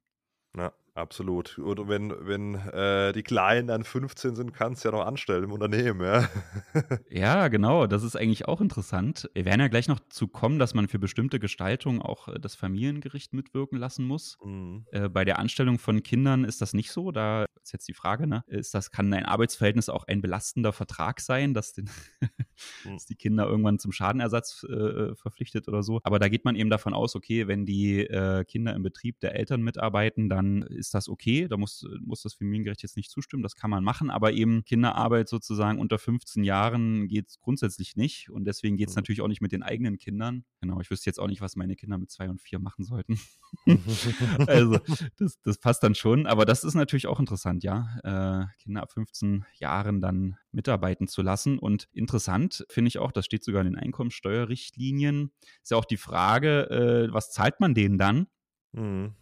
[0.56, 1.58] Ja, absolut.
[1.58, 5.52] Oder wenn, wenn äh, die Kleinen dann 15 sind, kannst du ja noch anstellen im
[5.52, 6.28] Unternehmen, ja.
[7.10, 7.86] ja, genau.
[7.86, 9.30] Das ist eigentlich auch interessant.
[9.34, 12.54] Wir werden ja gleich noch zu kommen, dass man für bestimmte Gestaltungen auch äh, das
[12.54, 14.36] Familiengericht mitwirken lassen muss.
[14.44, 14.86] Mhm.
[14.90, 17.12] Äh, bei der Anstellung von Kindern ist das nicht so.
[17.12, 18.44] Da ist jetzt die Frage, ne?
[18.46, 21.88] Ist das, kann ein Arbeitsverhältnis auch ein belastender Vertrag sein, dass den
[22.82, 22.94] hm.
[22.94, 26.00] dass die Kinder irgendwann zum Schadenersatz äh, äh, verpflichtet oder so.
[26.02, 29.34] Aber da geht man eben davon aus, okay, wenn die äh, Kinder im Betrieb der
[29.34, 31.48] Eltern mitarbeiten, dann ist das okay.
[31.48, 34.10] Da muss, muss das Familiengericht jetzt nicht zustimmen, das kann man machen.
[34.10, 38.30] Aber eben Kinderarbeit sozusagen unter 15 Jahren geht es grundsätzlich nicht.
[38.30, 39.00] Und deswegen geht es mhm.
[39.00, 40.44] natürlich auch nicht mit den eigenen Kindern.
[40.60, 43.18] Genau, ich wüsste jetzt auch nicht, was meine Kinder mit zwei und vier machen sollten.
[44.46, 44.78] also,
[45.16, 46.26] das, das passt dann schon.
[46.26, 47.98] Aber das ist natürlich auch interessant, ja.
[48.02, 51.58] Äh, Kinder ab 15 Jahren dann mitarbeiten zu lassen.
[51.58, 55.30] Und interessant finde ich auch, das steht sogar in den Einkommensteuerrichtlinien,
[55.62, 58.26] ist ja auch die Frage, äh, was zahlt man denen dann?
[58.72, 59.14] Mhm.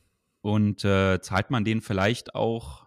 [0.47, 2.87] Und äh, zahlt man denen vielleicht auch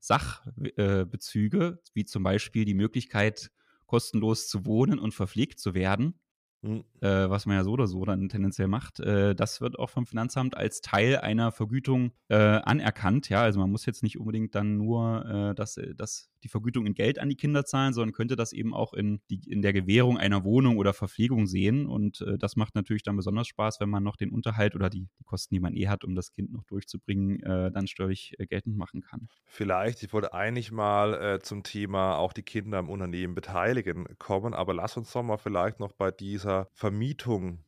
[0.00, 3.52] Sachbezüge, äh, wie zum Beispiel die Möglichkeit,
[3.86, 6.18] kostenlos zu wohnen und verpflegt zu werden?
[6.62, 6.82] Mhm.
[7.00, 10.04] Äh, was man ja so oder so dann tendenziell macht, äh, das wird auch vom
[10.04, 13.28] Finanzamt als Teil einer Vergütung äh, anerkannt.
[13.28, 16.86] Ja, also man muss jetzt nicht unbedingt dann nur äh, das, äh, das die Vergütung
[16.86, 19.72] in Geld an die Kinder zahlen, sondern könnte das eben auch in, die, in der
[19.72, 21.86] Gewährung einer Wohnung oder Verpflegung sehen.
[21.86, 25.08] Und äh, das macht natürlich dann besonders Spaß, wenn man noch den Unterhalt oder die,
[25.18, 28.46] die Kosten, die man eh hat, um das Kind noch durchzubringen, äh, dann steuerlich äh,
[28.46, 29.28] geltend machen kann.
[29.44, 34.54] Vielleicht, ich wollte eigentlich mal äh, zum Thema auch die Kinder im Unternehmen beteiligen kommen,
[34.54, 37.64] aber lass uns doch mal vielleicht noch bei dieser Vermietung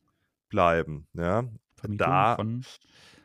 [0.49, 1.07] bleiben.
[1.13, 1.49] Ja?
[1.75, 2.63] Vermietung da, von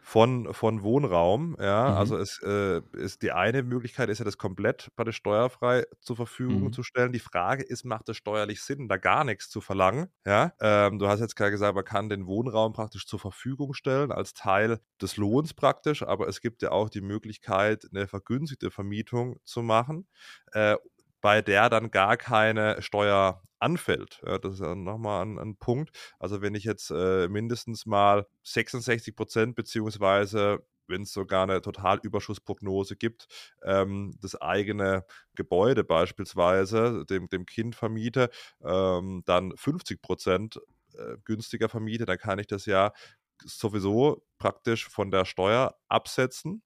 [0.04, 1.56] von, von Wohnraum.
[1.58, 1.96] Ja, mhm.
[1.96, 6.16] also es äh, ist die eine Möglichkeit ist ja, das komplett bei der steuerfrei zur
[6.16, 6.72] Verfügung mhm.
[6.74, 7.10] zu stellen.
[7.10, 10.08] Die Frage ist, macht es steuerlich Sinn, da gar nichts zu verlangen?
[10.26, 14.12] Ja, ähm, du hast jetzt gerade gesagt, man kann den Wohnraum praktisch zur Verfügung stellen
[14.12, 19.38] als Teil des Lohns praktisch, aber es gibt ja auch die Möglichkeit, eine vergünstigte Vermietung
[19.44, 20.06] zu machen.
[20.52, 20.76] Äh,
[21.24, 24.20] bei der dann gar keine Steuer anfällt.
[24.26, 25.90] Ja, das ist ja nochmal ein, ein, Punkt.
[26.18, 32.96] Also wenn ich jetzt äh, mindestens mal 66 Prozent beziehungsweise wenn es sogar eine Totalüberschussprognose
[32.96, 33.26] gibt,
[33.62, 38.28] ähm, das eigene Gebäude beispielsweise dem, dem Kind vermiete,
[38.62, 40.60] ähm, dann 50 Prozent
[40.92, 42.92] äh, günstiger vermiete, dann kann ich das ja
[43.42, 46.62] sowieso praktisch von der Steuer absetzen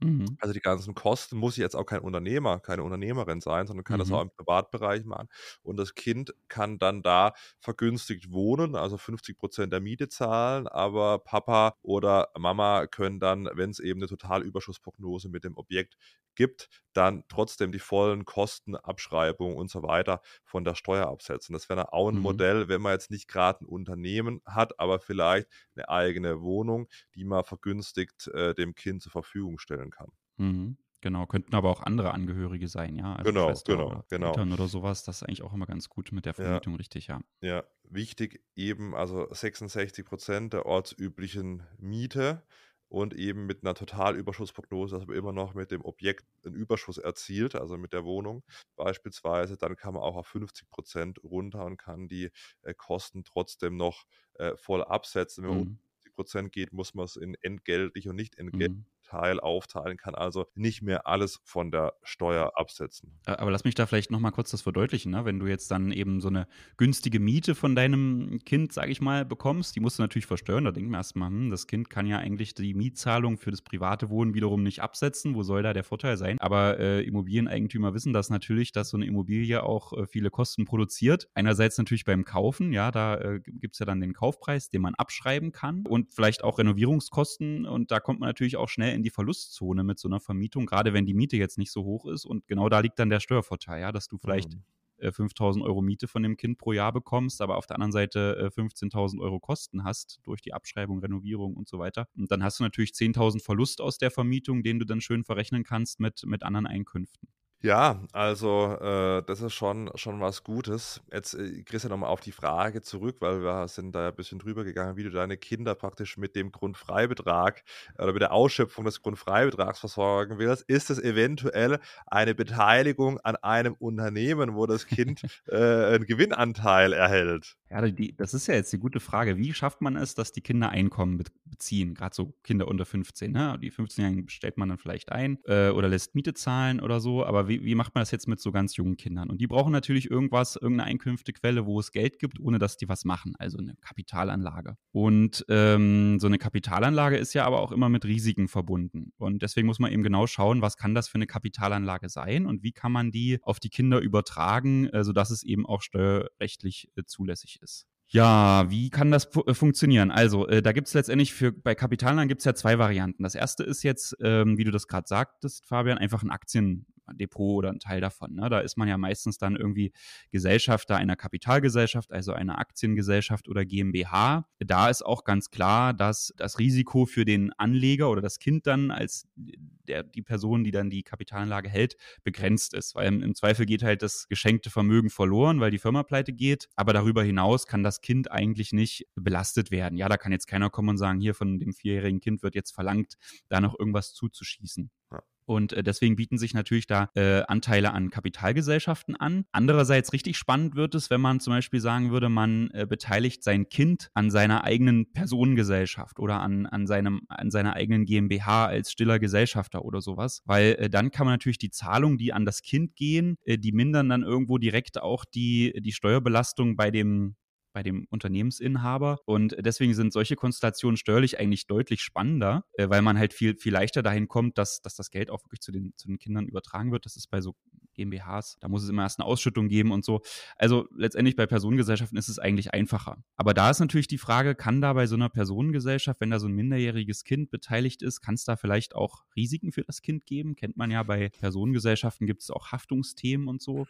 [0.00, 0.36] Mhm.
[0.40, 3.96] Also die ganzen Kosten muss ich jetzt auch kein Unternehmer, keine Unternehmerin sein, sondern kann
[3.96, 4.00] mhm.
[4.00, 5.28] das auch im Privatbereich machen.
[5.62, 11.18] Und das Kind kann dann da vergünstigt wohnen, also 50 Prozent der Miete zahlen, aber
[11.20, 15.96] Papa oder Mama können dann, wenn es eben eine Totalüberschussprognose mit dem Objekt
[16.36, 21.52] gibt, dann trotzdem die vollen Kosten, Abschreibung und so weiter von der Steuer absetzen.
[21.52, 22.22] Das wäre auch ein mhm.
[22.22, 27.24] Modell, wenn man jetzt nicht gerade ein Unternehmen hat, aber vielleicht eine eigene Wohnung, die
[27.24, 30.12] man vergünstigt äh, dem Kind zur Verfügung stellen kann.
[30.36, 30.76] Mhm.
[31.02, 33.14] Genau, könnten aber auch andere Angehörige sein, ja.
[33.14, 34.28] Also genau, Schwester genau, oder genau.
[34.28, 36.78] Eltern oder sowas, das ist eigentlich auch immer ganz gut mit der Vermietung, ja.
[36.78, 37.20] richtig, ja.
[37.42, 42.42] Ja, wichtig eben, also 66 Prozent der ortsüblichen Miete
[42.88, 47.54] und eben mit einer Totalüberschussprognose, dass man immer noch mit dem Objekt einen Überschuss erzielt,
[47.54, 48.42] also mit der Wohnung
[48.76, 52.30] beispielsweise, dann kann man auch auf 50 Prozent runter und kann die
[52.62, 55.44] äh, Kosten trotzdem noch äh, voll absetzen.
[55.44, 55.66] Wenn man mhm.
[55.66, 58.95] um 50 Prozent geht, muss man es in entgeltlich und nicht entgeltlich mhm.
[59.06, 63.12] Teil aufteilen, kann also nicht mehr alles von der Steuer absetzen.
[63.24, 65.12] Aber lass mich da vielleicht nochmal kurz das verdeutlichen.
[65.12, 65.24] Ne?
[65.24, 69.24] Wenn du jetzt dann eben so eine günstige Miete von deinem Kind, sage ich mal,
[69.24, 70.64] bekommst, die musst du natürlich versteuern.
[70.64, 74.10] Da denken wir erstmal, hm, das Kind kann ja eigentlich die Mietzahlung für das private
[74.10, 75.34] Wohnen wiederum nicht absetzen.
[75.34, 76.38] Wo soll da der Vorteil sein?
[76.40, 81.28] Aber äh, Immobilieneigentümer wissen das natürlich, dass so eine Immobilie auch äh, viele Kosten produziert.
[81.34, 84.94] Einerseits natürlich beim Kaufen, ja, da äh, gibt es ja dann den Kaufpreis, den man
[84.94, 87.66] abschreiben kann und vielleicht auch Renovierungskosten.
[87.66, 90.92] Und da kommt man natürlich auch schnell in die Verlustzone mit so einer Vermietung, gerade
[90.92, 92.24] wenn die Miete jetzt nicht so hoch ist.
[92.24, 95.12] Und genau da liegt dann der Steuervorteil, ja, dass du vielleicht mhm.
[95.12, 98.50] 5000 äh, Euro Miete von dem Kind pro Jahr bekommst, aber auf der anderen Seite
[98.54, 102.08] 15.000 äh, Euro Kosten hast durch die Abschreibung, Renovierung und so weiter.
[102.16, 105.64] Und dann hast du natürlich 10.000 Verlust aus der Vermietung, den du dann schön verrechnen
[105.64, 107.28] kannst mit, mit anderen Einkünften.
[107.62, 111.00] Ja, also äh, das ist schon, schon was Gutes.
[111.10, 114.38] Jetzt, äh, Christian, nochmal auf die Frage zurück, weil wir sind da ja ein bisschen
[114.38, 117.64] drüber gegangen, wie du deine Kinder praktisch mit dem Grundfreibetrag
[117.98, 120.64] oder mit der Ausschöpfung des Grundfreibetrags versorgen willst.
[120.68, 127.56] Ist es eventuell eine Beteiligung an einem Unternehmen, wo das Kind äh, einen Gewinnanteil erhält?
[127.70, 129.38] Ja, die, das ist ja jetzt die gute Frage.
[129.38, 131.94] Wie schafft man es, dass die Kinder Einkommen beziehen?
[131.94, 133.32] Gerade so Kinder unter 15.
[133.32, 133.58] Ne?
[133.60, 137.24] Die 15-Jährigen stellt man dann vielleicht ein äh, oder lässt Miete zahlen oder so.
[137.24, 139.30] Aber wie, wie macht man das jetzt mit so ganz jungen Kindern?
[139.30, 143.04] Und die brauchen natürlich irgendwas, irgendeine Einkünftequelle, wo es Geld gibt, ohne dass die was
[143.04, 143.34] machen.
[143.38, 144.76] Also eine Kapitalanlage.
[144.92, 149.12] Und ähm, so eine Kapitalanlage ist ja aber auch immer mit Risiken verbunden.
[149.18, 152.62] Und deswegen muss man eben genau schauen, was kann das für eine Kapitalanlage sein und
[152.62, 157.04] wie kann man die auf die Kinder übertragen, äh, sodass es eben auch steuerrechtlich äh,
[157.04, 157.86] zulässig ist.
[158.08, 160.10] Ja, wie kann das äh, funktionieren?
[160.10, 163.24] Also, äh, da gibt es letztendlich für bei Kapitalanlagen gibt es ja zwei Varianten.
[163.24, 167.56] Das erste ist jetzt, ähm, wie du das gerade sagtest, Fabian, einfach ein Aktien, Depot
[167.56, 168.34] oder ein Teil davon.
[168.34, 168.48] Ne?
[168.48, 169.92] Da ist man ja meistens dann irgendwie
[170.30, 174.46] Gesellschafter einer Kapitalgesellschaft, also einer Aktiengesellschaft oder GmbH.
[174.58, 178.90] Da ist auch ganz klar, dass das Risiko für den Anleger oder das Kind dann
[178.90, 182.94] als der, die Person, die dann die Kapitalanlage hält, begrenzt ist.
[182.94, 186.68] Weil im, im Zweifel geht halt das geschenkte Vermögen verloren, weil die Firma pleite geht.
[186.76, 189.98] Aber darüber hinaus kann das Kind eigentlich nicht belastet werden.
[189.98, 192.72] Ja, da kann jetzt keiner kommen und sagen, hier von dem vierjährigen Kind wird jetzt
[192.72, 193.14] verlangt,
[193.48, 194.90] da noch irgendwas zuzuschießen.
[195.12, 195.22] Ja.
[195.46, 199.44] Und äh, deswegen bieten sich natürlich da äh, Anteile an Kapitalgesellschaften an.
[199.52, 203.68] Andererseits richtig spannend wird es, wenn man zum Beispiel sagen würde, man äh, beteiligt sein
[203.68, 209.20] Kind an seiner eigenen Personengesellschaft oder an, an, seinem, an seiner eigenen GmbH als stiller
[209.20, 210.42] Gesellschafter oder sowas.
[210.44, 213.72] Weil äh, dann kann man natürlich die Zahlungen, die an das Kind gehen, äh, die
[213.72, 217.36] mindern dann irgendwo direkt auch die, die Steuerbelastung bei dem
[217.76, 219.18] bei dem Unternehmensinhaber.
[219.26, 223.74] Und deswegen sind solche Konstellationen steuerlich eigentlich deutlich spannender, äh, weil man halt viel, viel
[223.74, 226.90] leichter dahin kommt, dass, dass das Geld auch wirklich zu den, zu den Kindern übertragen
[226.90, 227.04] wird.
[227.04, 227.54] Das ist bei so
[227.92, 230.22] GmbHs, da muss es immer erst eine Ausschüttung geben und so.
[230.56, 233.22] Also letztendlich bei Personengesellschaften ist es eigentlich einfacher.
[233.36, 236.46] Aber da ist natürlich die Frage, kann da bei so einer Personengesellschaft, wenn da so
[236.46, 240.56] ein minderjähriges Kind beteiligt ist, kann es da vielleicht auch Risiken für das Kind geben?
[240.56, 243.86] Kennt man ja bei Personengesellschaften gibt es auch Haftungsthemen und so.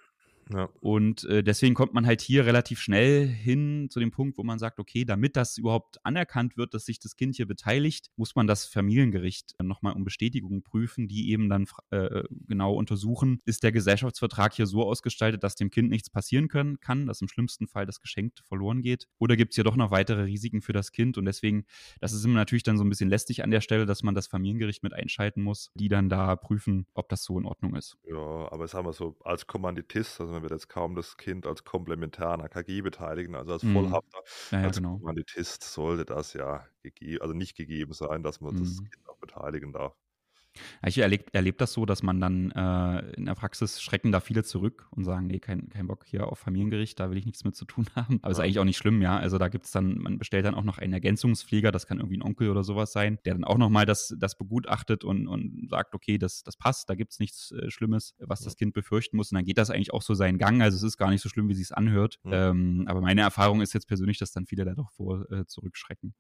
[0.53, 0.69] Ja.
[0.81, 4.59] Und äh, deswegen kommt man halt hier relativ schnell hin zu dem Punkt, wo man
[4.59, 8.47] sagt, okay, damit das überhaupt anerkannt wird, dass sich das Kind hier beteiligt, muss man
[8.47, 14.55] das Familiengericht nochmal um Bestätigung prüfen, die eben dann äh, genau untersuchen, ist der Gesellschaftsvertrag
[14.55, 18.01] hier so ausgestaltet, dass dem Kind nichts passieren können, kann, dass im schlimmsten Fall das
[18.01, 21.25] Geschenk verloren geht, oder gibt es hier doch noch weitere Risiken für das Kind und
[21.25, 21.67] deswegen,
[22.01, 24.29] das ist immer natürlich dann so ein bisschen lästig an der Stelle, dass man das
[24.29, 27.97] Familiengericht mit einschalten muss, die dann da prüfen, ob das so in Ordnung ist.
[28.09, 31.65] Ja, aber sagen wir so, als Kommanditist, also man wird jetzt kaum das Kind als
[31.65, 33.75] Komplementär an AKG beteiligen, also als mhm.
[33.75, 34.19] Vollhafter,
[34.51, 34.99] ja, ja, als genau.
[34.99, 38.61] Kommanditist sollte das ja gegeben, also nicht gegeben sein, dass man mhm.
[38.61, 39.95] das Kind auch beteiligen darf.
[40.85, 44.45] Ich erlebe erleb das so, dass man dann äh, in der Praxis schrecken da viele
[44.45, 47.55] zurück und sagen, nee, kein, kein Bock hier auf Familiengericht, da will ich nichts mit
[47.55, 48.19] zu tun haben.
[48.23, 48.33] Aber ja.
[48.33, 49.17] ist eigentlich auch nicht schlimm, ja.
[49.17, 52.19] Also da gibt es dann, man bestellt dann auch noch einen Ergänzungspfleger, das kann irgendwie
[52.19, 55.95] ein Onkel oder sowas sein, der dann auch nochmal das, das begutachtet und, und sagt,
[55.95, 59.31] okay, das, das passt, da gibt es nichts äh, Schlimmes, was das Kind befürchten muss.
[59.33, 60.63] Und dann geht das eigentlich auch so seinen Gang.
[60.63, 62.19] Also es ist gar nicht so schlimm, wie es anhört.
[62.25, 62.51] Ja.
[62.51, 66.15] Ähm, aber meine Erfahrung ist jetzt persönlich, dass dann viele da doch vor äh, zurückschrecken.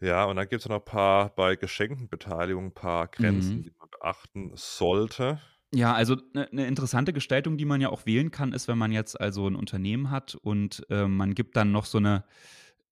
[0.00, 3.62] Ja, und dann gibt es noch ein paar bei geschenkten Beteiligungen ein paar Grenzen, mhm.
[3.64, 5.40] die man beachten sollte.
[5.72, 8.90] Ja, also eine ne interessante Gestaltung, die man ja auch wählen kann, ist, wenn man
[8.90, 12.24] jetzt also ein Unternehmen hat und äh, man gibt dann noch so eine,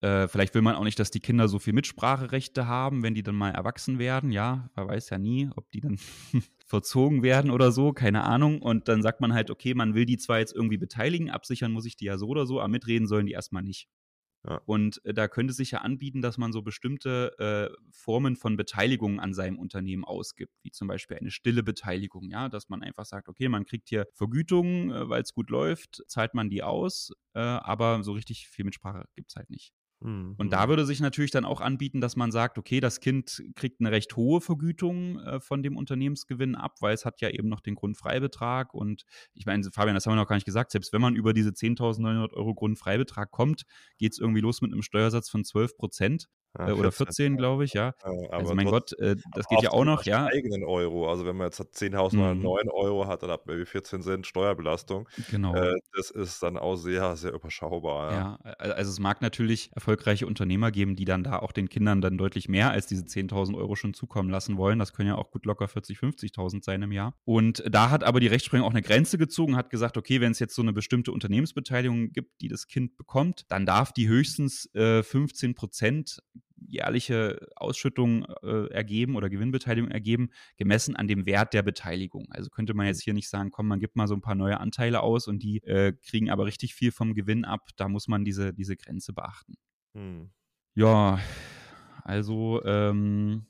[0.01, 3.25] äh, vielleicht will man auch nicht, dass die Kinder so viel Mitspracherechte haben, wenn die
[3.25, 4.31] dann mal erwachsen werden.
[4.31, 5.99] Ja, man weiß ja nie, ob die dann
[6.66, 8.62] verzogen werden oder so, keine Ahnung.
[8.62, 11.87] Und dann sagt man halt, okay, man will die zwar jetzt irgendwie beteiligen, absichern muss
[11.87, 13.88] ich die ja so oder so, aber mitreden sollen die erstmal nicht.
[14.66, 19.20] Und äh, da könnte sich ja anbieten, dass man so bestimmte äh, Formen von Beteiligung
[19.20, 23.29] an seinem Unternehmen ausgibt, wie zum Beispiel eine stille Beteiligung, ja, dass man einfach sagt,
[23.29, 27.40] okay, man kriegt hier Vergütungen, äh, weil es gut läuft, zahlt man die aus, äh,
[27.40, 29.72] aber so richtig viel Mitsprache gibt es halt nicht.
[30.00, 30.34] Mhm.
[30.38, 33.80] Und da würde sich natürlich dann auch anbieten, dass man sagt, okay, das Kind kriegt
[33.80, 37.61] eine recht hohe Vergütung äh, von dem Unternehmensgewinn ab, weil es hat ja eben noch
[37.61, 38.74] den Grundfreibetrag.
[38.74, 41.32] Und ich meine, Fabian, das haben wir noch gar nicht gesagt, selbst wenn man über
[41.32, 43.64] diese 10.900 Euro Grundfreibetrag kommt,
[43.98, 46.28] geht es irgendwie los mit einem Steuersatz von 12 Prozent.
[46.58, 47.94] Ja, äh, oder 14, glaube ich, ja.
[48.04, 50.26] ja also mein Gott, äh, das geht ja auch noch, ja.
[50.26, 52.46] eigenen Euro, also wenn man jetzt 10.009 mhm.
[52.70, 55.08] Euro hat, dann hat man 14 Cent Steuerbelastung.
[55.30, 55.54] Genau.
[55.54, 58.12] Äh, das ist dann auch sehr, sehr überschaubar.
[58.12, 58.38] Ja.
[58.44, 62.18] ja, also es mag natürlich erfolgreiche Unternehmer geben, die dann da auch den Kindern dann
[62.18, 64.78] deutlich mehr als diese 10.000 Euro schon zukommen lassen wollen.
[64.78, 67.14] Das können ja auch gut locker 40, 50.000 sein im Jahr.
[67.24, 70.38] Und da hat aber die Rechtsprechung auch eine Grenze gezogen, hat gesagt, okay, wenn es
[70.38, 75.02] jetzt so eine bestimmte Unternehmensbeteiligung gibt, die das Kind bekommt, dann darf die höchstens äh,
[75.02, 76.22] 15 Prozent
[76.66, 82.27] jährliche Ausschüttung äh, ergeben oder Gewinnbeteiligung ergeben, gemessen an dem Wert der Beteiligung.
[82.31, 84.61] Also könnte man jetzt hier nicht sagen, komm, man gibt mal so ein paar neue
[84.61, 87.71] Anteile aus und die äh, kriegen aber richtig viel vom Gewinn ab.
[87.77, 89.55] Da muss man diese, diese Grenze beachten.
[89.94, 90.31] Hm.
[90.75, 91.18] Ja,
[92.05, 93.47] also ähm,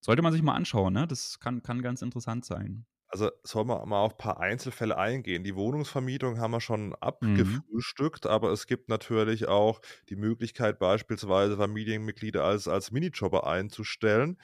[0.00, 1.06] sollte man sich mal anschauen, ne?
[1.06, 2.86] Das kann, kann ganz interessant sein.
[3.08, 5.42] Also soll man mal auf ein paar Einzelfälle eingehen.
[5.42, 6.94] Die Wohnungsvermietung haben wir schon mhm.
[7.00, 8.30] abgefrühstückt, mhm.
[8.30, 14.38] aber es gibt natürlich auch die Möglichkeit, beispielsweise Familienmitglieder als, als Minijobber einzustellen.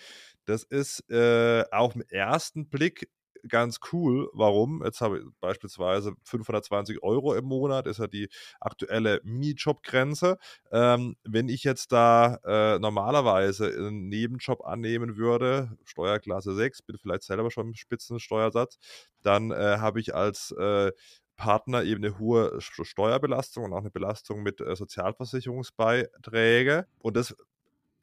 [0.47, 3.11] Das ist äh, auf den ersten Blick
[3.49, 4.31] ganz cool.
[4.33, 4.83] Warum?
[4.85, 8.29] Jetzt habe ich beispielsweise 520 Euro im Monat, ist ja die
[8.61, 10.39] aktuelle Minijob-Grenze.
[10.73, 17.25] Ähm, wenn ich jetzt da äh, normalerweise einen Nebenjob annehmen würde, Steuerklasse 6, bin vielleicht
[17.25, 18.79] selber schon im Spitzensteuersatz,
[19.23, 20.93] dann äh, habe ich als äh,
[21.37, 26.87] Partner eben eine hohe Steuerbelastung und auch eine Belastung mit äh, Sozialversicherungsbeiträge.
[26.99, 27.35] Und das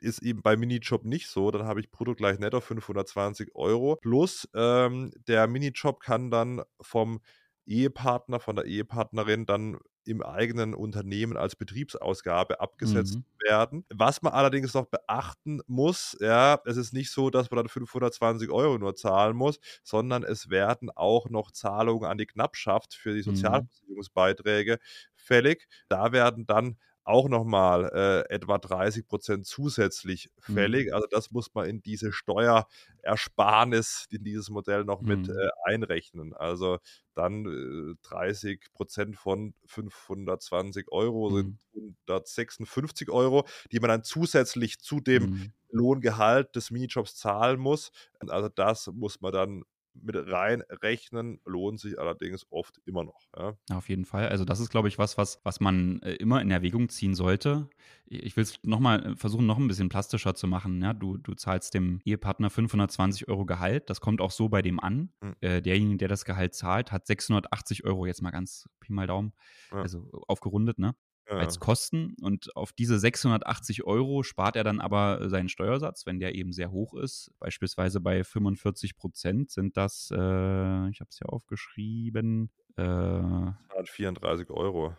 [0.02, 1.52] ist eben bei Minijob nicht so.
[1.52, 3.98] Dann habe ich brutto gleich netto 520 Euro.
[4.02, 7.22] Plus ähm, der Minijob kann dann vom
[7.66, 13.24] Ehepartner, von der Ehepartnerin dann im eigenen Unternehmen als Betriebsausgabe abgesetzt mhm.
[13.48, 13.86] werden.
[13.94, 18.50] Was man allerdings noch beachten muss, ja, es ist nicht so, dass man dann 520
[18.50, 23.20] Euro nur zahlen muss, sondern es werden auch noch Zahlungen an die Knappschaft für die
[23.20, 23.36] mhm.
[23.36, 24.78] Sozialversicherungsbeiträge mhm.
[25.16, 25.68] fällig.
[25.88, 30.88] Da werden dann auch nochmal äh, etwa 30 Prozent zusätzlich fällig.
[30.88, 30.94] Mhm.
[30.94, 35.08] Also das muss man in diese Steuerersparnis in dieses Modell noch mhm.
[35.08, 36.34] mit äh, einrechnen.
[36.34, 36.80] Also
[37.16, 41.36] dann äh, 30 Prozent von 520 Euro mhm.
[41.36, 41.60] sind
[42.08, 45.54] 156 Euro, die man dann zusätzlich zu dem mhm.
[45.70, 47.92] Lohngehalt des Minijobs zahlen muss.
[48.20, 53.28] Also das muss man dann mit reinrechnen, lohnt sich allerdings oft immer noch.
[53.38, 53.58] Ja.
[53.72, 54.30] auf jeden Fall.
[54.30, 57.70] Also das ist, glaube ich, was, was, was man äh, immer in Erwägung ziehen sollte.
[58.06, 60.82] Ich will es nochmal äh, versuchen, noch ein bisschen plastischer zu machen.
[60.82, 63.90] Ja, du, du zahlst dem Ehepartner 520 Euro Gehalt.
[63.90, 65.12] Das kommt auch so bei dem an.
[65.22, 65.36] Mhm.
[65.42, 69.34] Äh, derjenige, der das Gehalt zahlt, hat 680 Euro, jetzt mal ganz Pi mal Daumen,
[69.72, 69.82] ja.
[69.82, 70.96] also aufgerundet, ne?
[71.32, 71.38] Ja.
[71.38, 72.16] als Kosten.
[72.22, 76.72] Und auf diese 680 Euro spart er dann aber seinen Steuersatz, wenn der eben sehr
[76.72, 77.32] hoch ist.
[77.40, 84.96] Beispielsweise bei 45 Prozent sind das, äh, ich habe es ja aufgeschrieben, äh, 234 Euro.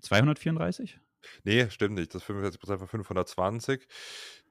[0.00, 0.94] 234?
[0.94, 0.98] Äh,
[1.44, 2.14] nee, stimmt nicht.
[2.14, 3.86] Das 45 Prozent von 520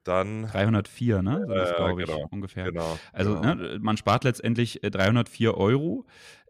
[0.05, 1.45] dann 304, ne?
[1.49, 2.65] Das, glaube ich, genau, ungefähr.
[2.65, 3.55] Genau, also genau.
[3.55, 6.05] Ne, man spart letztendlich 304 äh, Euro.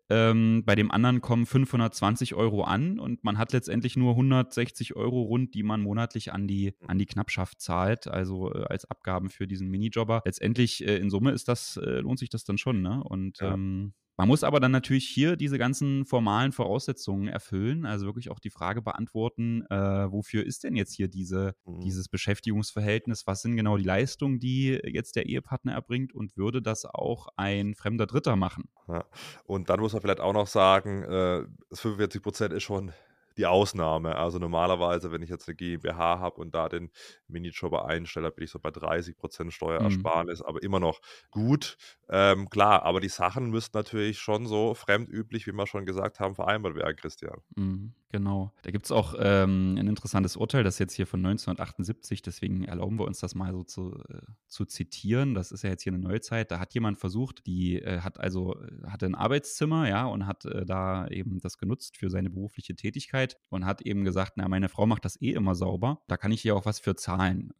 [0.10, 5.24] Ähm, bei dem anderen kommen 520 Euro an und man hat letztendlich nur 160 Euro
[5.24, 9.48] rund, die man monatlich an die, an die Knappschaft zahlt, also äh, als Abgaben für
[9.48, 10.22] diesen Minijobber.
[10.26, 13.04] Letztendlich äh, in Summe ist das, äh, lohnt sich das dann schon, ne?
[13.04, 13.54] Und ja.
[13.54, 18.40] ähm, man muss aber dann natürlich hier diese ganzen formalen Voraussetzungen erfüllen, also wirklich auch
[18.40, 19.76] die Frage beantworten, äh,
[20.12, 21.82] wofür ist denn jetzt hier diese, mhm.
[21.82, 23.28] dieses Beschäftigungsverhältnis?
[23.28, 27.76] Was sind genau die Leistungen, die jetzt der Ehepartner erbringt und würde das auch ein
[27.76, 28.70] fremder Dritter machen?
[28.88, 29.06] Ja.
[29.46, 32.92] Und dann muss man vielleicht auch noch sagen, äh, 45 Prozent ist schon
[33.38, 34.16] die Ausnahme.
[34.16, 36.92] Also normalerweise, wenn ich jetzt eine GmbH habe und da den
[37.28, 40.46] Minijobber einstelle, bin ich so bei 30 Prozent Steuerersparnis, mhm.
[40.46, 41.78] aber immer noch gut.
[42.10, 46.36] Ähm, klar, aber die Sachen müssten natürlich schon so fremdüblich, wie wir schon gesagt haben,
[46.36, 47.42] vereinbart werden, Christian.
[47.56, 47.94] Mhm.
[48.16, 48.54] Genau.
[48.62, 52.98] Da gibt es auch ähm, ein interessantes Urteil, das jetzt hier von 1978, deswegen erlauben
[52.98, 55.34] wir uns das mal so zu, äh, zu zitieren.
[55.34, 56.50] Das ist ja jetzt hier eine neue Zeit.
[56.50, 60.46] Da hat jemand versucht, die äh, hat also äh, hatte ein Arbeitszimmer, ja, und hat
[60.46, 64.70] äh, da eben das genutzt für seine berufliche Tätigkeit und hat eben gesagt, na, meine
[64.70, 67.52] Frau macht das eh immer sauber, da kann ich hier auch was für zahlen.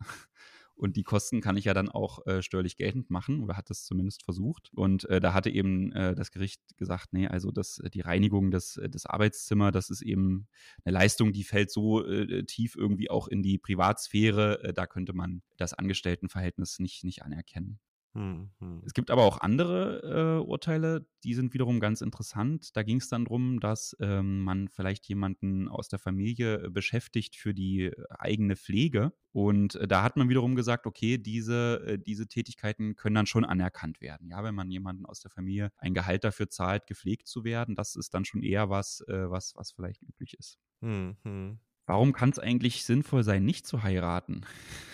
[0.76, 3.86] Und die Kosten kann ich ja dann auch äh, steuerlich geltend machen oder hat das
[3.86, 4.72] zumindest versucht.
[4.74, 8.52] Und äh, da hatte eben äh, das Gericht gesagt, nee, also das, äh, die Reinigung
[8.52, 10.48] des, äh, des Arbeitszimmers, das ist eben
[10.84, 15.42] eine Leistung, die fällt so äh, tief irgendwie auch in die Privatsphäre, da könnte man
[15.58, 17.80] das Angestelltenverhältnis nicht, nicht anerkennen.
[18.16, 18.82] Hm, hm.
[18.86, 22.74] Es gibt aber auch andere äh, Urteile, die sind wiederum ganz interessant.
[22.78, 27.36] Da ging es dann darum, dass ähm, man vielleicht jemanden aus der Familie äh, beschäftigt
[27.36, 29.12] für die äh, eigene Pflege.
[29.34, 34.00] Und äh, da hat man wiederum gesagt, okay, diese, diese Tätigkeiten können dann schon anerkannt
[34.00, 34.30] werden.
[34.30, 37.98] Ja, wenn man jemanden aus der Familie ein Gehalt dafür zahlt, gepflegt zu werden, das
[37.98, 40.58] ist dann schon eher was, äh, was, was vielleicht üblich ist.
[40.82, 41.60] Hm, hm.
[41.88, 44.42] Warum kann es eigentlich sinnvoll sein, nicht zu heiraten?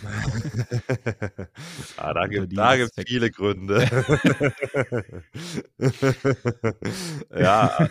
[1.98, 3.88] ah, da gibt es viele Gründe.
[7.34, 7.88] ja,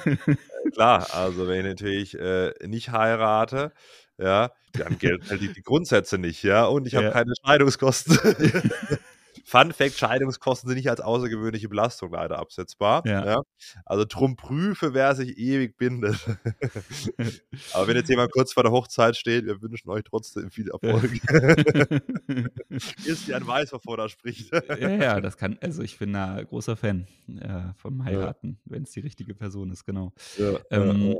[0.74, 1.06] klar.
[1.14, 3.72] Also wenn ich natürlich äh, nicht heirate,
[4.18, 7.10] ja, dann gelten halt die, die Grundsätze nicht, ja, und ich habe ja.
[7.12, 8.18] keine Scheidungskosten.
[9.44, 13.02] Fun Fact: Scheidungskosten sind nicht als außergewöhnliche Belastung leider absetzbar.
[13.06, 13.24] Ja.
[13.24, 13.40] ja.
[13.84, 16.16] Also drum prüfe, wer sich ewig bindet.
[17.72, 21.10] Aber wenn jetzt jemand kurz vor der Hochzeit steht, wir wünschen euch trotzdem viel Erfolg.
[23.04, 24.52] Ist ein weiß, wovor da spricht.
[24.52, 27.06] ja, ja, das kann, also ich bin da großer Fan
[27.40, 28.72] äh, vom Heiraten, ja.
[28.72, 30.12] wenn es die richtige Person ist, genau.
[30.38, 31.16] Ja, ähm,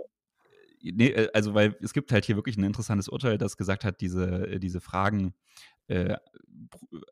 [0.82, 4.00] nee, äh, also weil es gibt halt hier wirklich ein interessantes Urteil, das gesagt hat,
[4.00, 5.34] diese, äh, diese Fragen,
[5.90, 6.16] äh,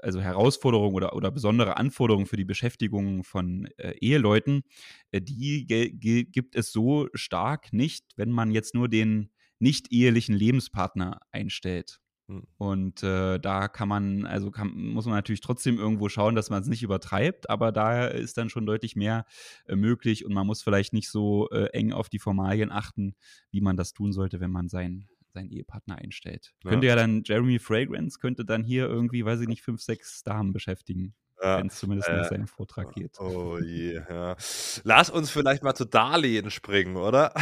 [0.00, 4.62] also Herausforderungen oder, oder besondere Anforderungen für die Beschäftigung von äh, Eheleuten,
[5.10, 11.20] äh, die gibt es so stark nicht, wenn man jetzt nur den nicht ehelichen Lebenspartner
[11.32, 12.00] einstellt.
[12.28, 12.44] Hm.
[12.58, 16.62] Und äh, da kann man, also kann, muss man natürlich trotzdem irgendwo schauen, dass man
[16.62, 19.24] es nicht übertreibt, aber da ist dann schon deutlich mehr
[19.66, 23.16] äh, möglich und man muss vielleicht nicht so äh, eng auf die Formalien achten,
[23.50, 26.52] wie man das tun sollte, wenn man seinen seinen Ehepartner einstellt.
[26.64, 26.70] Ja.
[26.70, 30.52] Könnte ja dann Jeremy Fragrance könnte dann hier irgendwie, weiß ich nicht, fünf, sechs Damen
[30.52, 31.14] beschäftigen.
[31.40, 33.20] Ja, wenn es zumindest äh, nach seinem Vortrag geht.
[33.20, 34.36] Oh je, ja.
[34.82, 37.32] Lass uns vielleicht mal zu Darlehen springen, oder?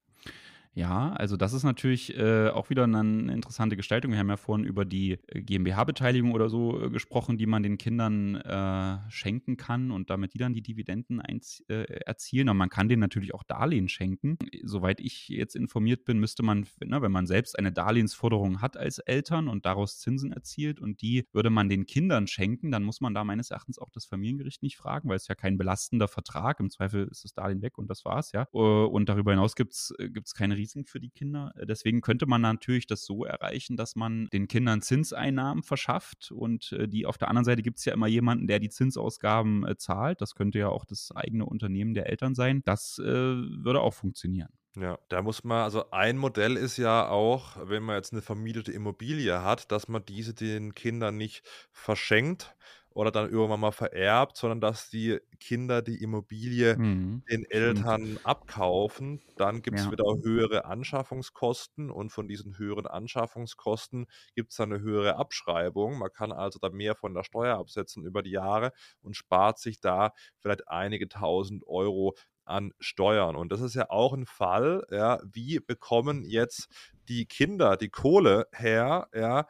[0.73, 4.13] Ja, also das ist natürlich äh, auch wieder eine interessante Gestaltung.
[4.13, 7.77] Wir haben ja vorhin über die äh, GmbH-Beteiligung oder so äh, gesprochen, die man den
[7.77, 12.47] Kindern äh, schenken kann und damit die dann die Dividenden äh, erzielen.
[12.47, 14.37] Und man kann denen natürlich auch Darlehen schenken.
[14.63, 18.99] Soweit ich jetzt informiert bin, müsste man, ne, wenn man selbst eine Darlehensforderung hat als
[18.99, 23.13] Eltern und daraus Zinsen erzielt und die würde man den Kindern schenken, dann muss man
[23.13, 26.61] da meines Erachtens auch das Familiengericht nicht fragen, weil es ja kein belastender Vertrag.
[26.61, 28.47] Im Zweifel ist das Darlehen weg und das war's, ja.
[28.53, 29.93] Äh, und darüber hinaus gibt es
[30.33, 31.53] keine Riesen für die Kinder.
[31.57, 36.71] Äh, deswegen könnte man natürlich das so erreichen, dass man den Kindern Zinseinnahmen verschafft und
[36.73, 39.77] äh, die auf der anderen Seite gibt es ja immer jemanden, der die Zinsausgaben äh,
[39.77, 40.21] zahlt.
[40.21, 42.61] Das könnte ja auch das eigene Unternehmen der Eltern sein.
[42.65, 44.49] Das äh, würde auch funktionieren.
[44.77, 48.71] Ja, da muss man, also ein Modell ist ja auch, wenn man jetzt eine vermietete
[48.71, 51.43] Immobilie hat, dass man diese den Kindern nicht
[51.73, 52.55] verschenkt,
[52.93, 57.23] oder dann irgendwann mal vererbt, sondern dass die Kinder die Immobilie mhm.
[57.29, 59.21] den Eltern abkaufen.
[59.37, 59.91] Dann gibt es ja.
[59.91, 65.97] wieder höhere Anschaffungskosten und von diesen höheren Anschaffungskosten gibt es dann eine höhere Abschreibung.
[65.99, 69.79] Man kann also da mehr von der Steuer absetzen über die Jahre und spart sich
[69.79, 72.15] da vielleicht einige tausend Euro
[72.45, 73.35] an Steuern.
[73.35, 76.67] Und das ist ja auch ein Fall, ja, wie bekommen jetzt
[77.07, 79.47] die Kinder die Kohle her, ja,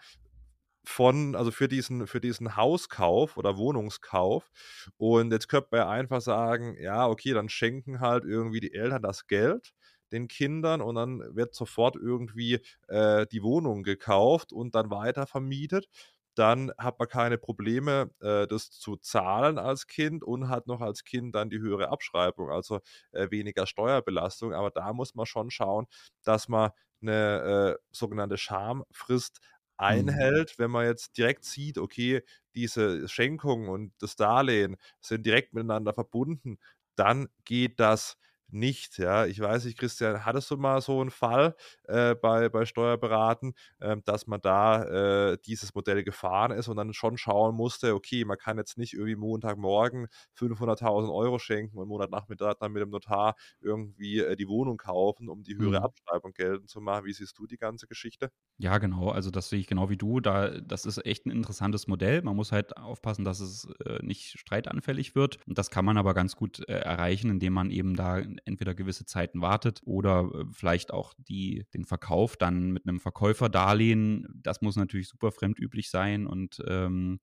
[0.84, 4.50] von, also für diesen, für diesen Hauskauf oder Wohnungskauf.
[4.98, 9.02] Und jetzt könnte man ja einfach sagen, ja, okay, dann schenken halt irgendwie die Eltern
[9.04, 9.74] das Geld
[10.12, 12.60] den Kindern und dann wird sofort irgendwie
[12.90, 15.88] äh, die Wohnung gekauft und dann weiter vermietet.
[16.36, 21.04] Dann hat man keine Probleme, äh, das zu zahlen als Kind und hat noch als
[21.04, 22.80] Kind dann die höhere Abschreibung, also
[23.12, 24.54] äh, weniger Steuerbelastung.
[24.54, 25.88] Aber da muss man schon schauen,
[26.24, 26.72] dass man
[27.02, 29.40] eine äh, sogenannte Schamfrist.
[29.82, 32.24] Einhält, wenn man jetzt direkt sieht, okay,
[32.56, 36.58] diese Schenkung und das Darlehen sind direkt miteinander verbunden,
[36.96, 38.18] dann geht das
[38.54, 38.98] nicht.
[38.98, 43.54] Ja, ich weiß nicht, Christian, hattest du mal so einen Fall äh, bei, bei Steuerberaten,
[43.80, 48.26] äh, dass man da äh, dieses Modell gefahren ist und dann schon schauen musste, okay,
[48.26, 53.36] man kann jetzt nicht irgendwie Montagmorgen 500.000 Euro schenken und Monatnachmittag dann mit dem Notar
[53.60, 55.86] irgendwie äh, die Wohnung kaufen, um die höhere mhm.
[55.86, 57.06] Abschreibung geltend zu machen.
[57.06, 58.32] Wie siehst du die ganze Geschichte?
[58.58, 59.10] Ja, genau.
[59.10, 60.20] Also das sehe ich genau wie du.
[60.20, 62.22] Da, das ist echt ein interessantes Modell.
[62.22, 65.40] Man muss halt aufpassen, dass es äh, nicht streitanfällig wird.
[65.48, 69.06] Und das kann man aber ganz gut äh, erreichen, indem man eben da entweder gewisse
[69.06, 74.28] Zeiten wartet oder äh, vielleicht auch die, den Verkauf dann mit einem Verkäuferdarlehen.
[74.34, 77.20] Das muss natürlich super fremdüblich sein und ähm,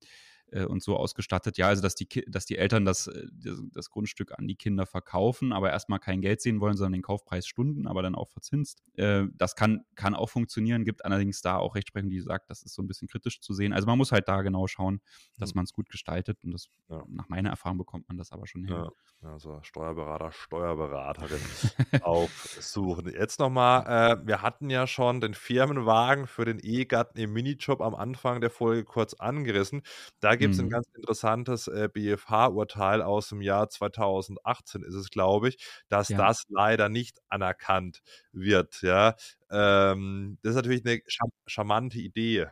[0.53, 1.59] äh, und so ausgestattet.
[1.59, 4.87] Ja, also dass die, dass die Eltern das, äh, das, das, Grundstück an die Kinder
[4.87, 8.83] verkaufen, aber erstmal kein Geld sehen wollen, sondern den Kaufpreis Stunden, aber dann auch verzinst.
[8.95, 12.75] Äh, das kann, kann auch funktionieren, gibt allerdings da auch Rechtsprechung, die sagt, das ist
[12.75, 13.73] so ein bisschen kritisch zu sehen.
[13.73, 15.01] Also man muss halt da genau schauen,
[15.39, 15.59] dass mhm.
[15.59, 17.03] man es gut gestaltet und das, ja.
[17.09, 18.75] nach meiner Erfahrung bekommt man das aber schon hin.
[18.75, 18.91] Ja.
[19.23, 21.41] Also Steuerberater, Steuerberaterin
[22.03, 23.13] aufsuchen.
[23.13, 27.95] Jetzt nochmal, äh, wir hatten ja schon den Firmenwagen für den Ehegatten im Minijob am
[27.95, 29.83] Anfang der Folge kurz angerissen.
[30.21, 30.71] Da gibt es ein mhm.
[30.71, 35.59] ganz interessantes äh, BFH-Urteil aus dem Jahr 2018, ist es, glaube ich,
[35.89, 36.19] dass ja.
[36.19, 38.81] das leider nicht anerkannt wird.
[38.83, 39.15] Ja,
[39.51, 41.01] ähm, das ist natürlich eine
[41.47, 42.47] charmante Idee.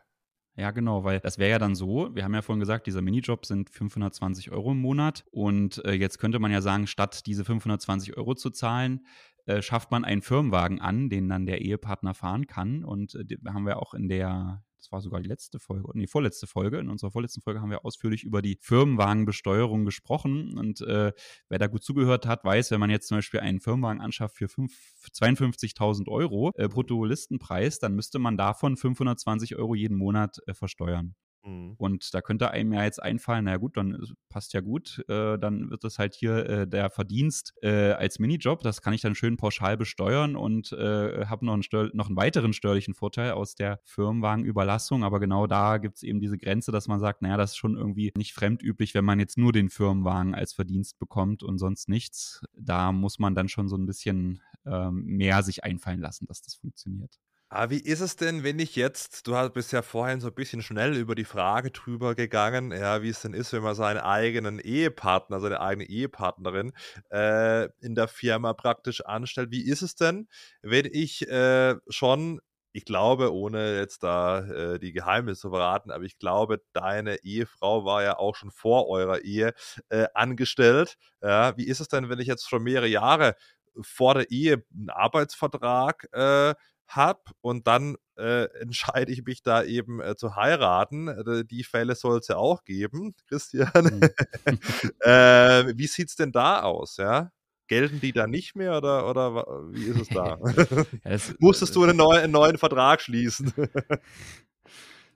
[0.59, 3.45] Ja, genau, weil das wäre ja dann so, wir haben ja vorhin gesagt, dieser Minijob
[3.45, 8.17] sind 520 Euro im Monat und äh, jetzt könnte man ja sagen, statt diese 520
[8.17, 9.07] Euro zu zahlen,
[9.45, 13.67] äh, schafft man einen Firmenwagen an, den dann der Ehepartner fahren kann und äh, haben
[13.67, 16.79] wir auch in der das war sogar die letzte Folge, nee, vorletzte Folge.
[16.79, 20.57] In unserer vorletzten Folge haben wir ausführlich über die Firmenwagenbesteuerung gesprochen.
[20.59, 21.13] Und äh,
[21.49, 24.47] wer da gut zugehört hat, weiß, wenn man jetzt zum Beispiel einen Firmenwagen anschafft für
[24.47, 31.15] 52.000 Euro äh, Brutto-Listenpreis, dann müsste man davon 520 Euro jeden Monat äh, versteuern.
[31.47, 31.75] Mhm.
[31.79, 35.71] Und da könnte einem ja jetzt einfallen, naja gut, dann passt ja gut, äh, dann
[35.71, 39.37] wird das halt hier äh, der Verdienst äh, als Minijob, das kann ich dann schön
[39.37, 45.05] pauschal besteuern und äh, habe noch, einen noch einen weiteren steuerlichen Vorteil aus der Firmenwagenüberlassung.
[45.05, 47.77] Aber genau da gibt es eben diese Grenze, dass man sagt, naja, das ist schon
[47.77, 52.43] irgendwie nicht fremdüblich, wenn man jetzt nur den Firmenwagen als Verdienst bekommt und sonst nichts.
[52.57, 56.55] Da muss man dann schon so ein bisschen ähm, mehr sich einfallen lassen, dass das
[56.55, 57.19] funktioniert.
[57.49, 60.63] Aber wie ist es denn, wenn ich jetzt, du bist ja vorhin so ein bisschen
[60.63, 64.59] schnell über die Frage drüber gegangen, ja, wie es denn ist, wenn man seinen eigenen
[64.59, 66.73] Ehepartner, seine eigene Ehepartnerin
[67.13, 69.53] äh, in der Firma praktisch anstellt.
[69.53, 70.29] Wie ist es denn,
[70.63, 72.41] wenn ich äh, schon
[72.73, 74.41] ich glaube, ohne jetzt da
[74.75, 78.89] äh, die Geheimnisse zu verraten, aber ich glaube, deine Ehefrau war ja auch schon vor
[78.91, 79.55] eurer Ehe
[79.89, 80.97] äh, angestellt.
[81.23, 83.35] Ja, wie ist es denn, wenn ich jetzt schon mehrere Jahre
[83.81, 86.55] vor der Ehe einen Arbeitsvertrag äh,
[86.89, 91.09] habe und dann äh, entscheide ich mich da eben äh, zu heiraten.
[91.09, 93.71] Äh, die Fälle soll es ja auch geben, Christian.
[93.75, 94.01] Mhm.
[95.01, 97.33] äh, wie sieht es denn da aus, ja?
[97.69, 99.35] Gelten die da nicht mehr oder, oder
[99.73, 100.39] wie ist es da?
[100.45, 103.53] ja, das, Musstest du einen neuen, einen neuen Vertrag schließen?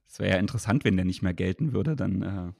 [0.08, 2.52] Es wäre ja interessant, wenn der nicht mehr gelten würde, dann äh,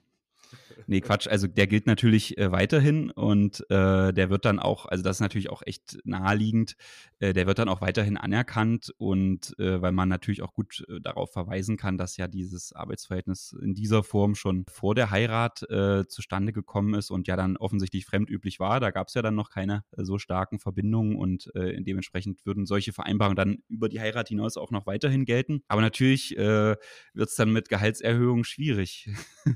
[0.87, 1.29] Nee, Quatsch.
[1.29, 5.21] Also der gilt natürlich äh, weiterhin und äh, der wird dann auch, also das ist
[5.21, 6.77] natürlich auch echt naheliegend,
[7.21, 11.01] äh, der wird dann auch weiterhin anerkannt und äh, weil man natürlich auch gut äh,
[11.01, 16.07] darauf verweisen kann, dass ja dieses Arbeitsverhältnis in dieser Form schon vor der Heirat äh,
[16.09, 18.81] zustande gekommen ist und ja dann offensichtlich fremdüblich war.
[18.81, 23.37] Da gab es ja dann noch keine so starken Verbindungen und dementsprechend würden solche Vereinbarungen
[23.37, 25.63] dann über die Heirat hinaus auch noch weiterhin gelten.
[25.69, 26.79] Aber natürlich wird
[27.17, 29.11] es dann mit Gehaltserhöhungen schwierig.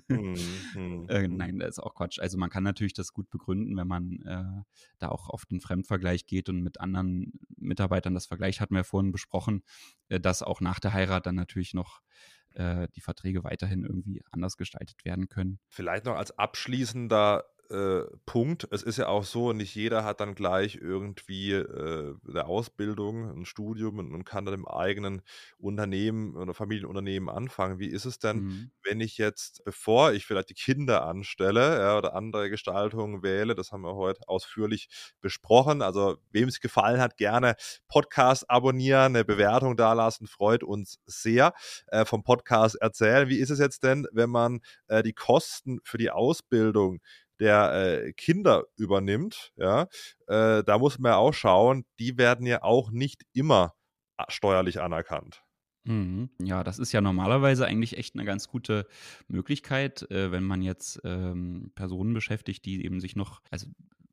[0.09, 0.35] Mhm.
[1.09, 1.37] Äh, mhm.
[1.37, 2.19] nein, das ist auch Quatsch.
[2.19, 4.62] Also man kann natürlich das gut begründen, wenn man äh,
[4.99, 9.13] da auch auf den Fremdvergleich geht und mit anderen Mitarbeitern das Vergleich hatten wir vorhin
[9.13, 9.63] besprochen,
[10.09, 12.01] äh, dass auch nach der Heirat dann natürlich noch
[12.55, 15.59] äh, die Verträge weiterhin irgendwie anders gestaltet werden können.
[15.69, 18.69] Vielleicht noch als abschließender äh, Punkt.
[18.71, 23.45] Es ist ja auch so, nicht jeder hat dann gleich irgendwie äh, eine Ausbildung, ein
[23.45, 25.23] Studium und, kann dann im eigenen
[25.59, 27.79] Unternehmen oder Familienunternehmen anfangen.
[27.79, 28.71] Wie ist es denn, mhm.
[28.83, 33.73] wenn ich jetzt, bevor ich vielleicht die Kinder anstelle ja, oder andere Gestaltungen wähle, das
[33.73, 34.89] haben wir heute ausführlich
[35.21, 35.83] besprochen.
[35.83, 37.57] Also, wem es gefallen hat, gerne
[37.89, 41.53] Podcast abonnieren, eine Bewertung dalassen, freut uns sehr.
[41.89, 43.29] Äh, vom Podcast erzählen.
[43.29, 47.01] Wie ist es jetzt denn, wenn man äh, die Kosten für die Ausbildung
[47.41, 49.82] der äh, Kinder übernimmt, ja,
[50.26, 53.74] äh, da muss man ja auch schauen, die werden ja auch nicht immer
[54.18, 55.43] äh, steuerlich anerkannt.
[55.85, 56.30] Mhm.
[56.41, 58.87] Ja, das ist ja normalerweise eigentlich echt eine ganz gute
[59.28, 63.66] Möglichkeit, äh, wenn man jetzt ähm, Personen beschäftigt, die eben sich noch, also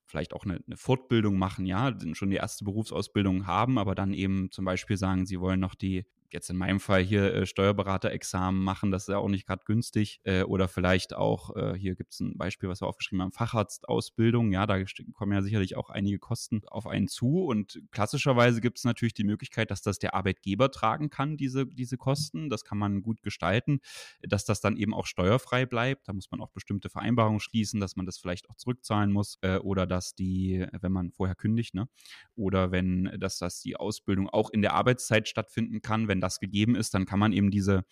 [0.05, 4.51] vielleicht auch eine, eine, Fortbildung machen, ja, schon die erste Berufsausbildung haben, aber dann eben
[4.51, 8.91] zum Beispiel sagen, sie wollen noch die jetzt in meinem Fall hier äh, Steuerberaterexamen machen,
[8.91, 10.19] das ist ja auch nicht gerade günstig.
[10.23, 14.51] Äh, oder vielleicht auch, äh, hier gibt es ein Beispiel, was wir aufgeschrieben haben, Facharztausbildung.
[14.51, 17.43] Ja, da kommen ja sicherlich auch einige Kosten auf einen zu.
[17.45, 21.97] Und klassischerweise gibt es natürlich die Möglichkeit, dass das der Arbeitgeber tragen kann, diese, diese
[21.97, 22.49] Kosten.
[22.49, 23.79] Das kann man gut gestalten,
[24.21, 26.07] dass das dann eben auch steuerfrei bleibt.
[26.07, 29.57] Da muss man auch bestimmte Vereinbarungen schließen, dass man das vielleicht auch zurückzahlen muss äh,
[29.57, 31.88] oder dass die, wenn man vorher kündigt, ne?
[32.36, 36.76] oder wenn, dass das die Ausbildung auch in der Arbeitszeit stattfinden kann, wenn das gegeben
[36.76, 37.84] ist, dann kann man eben diese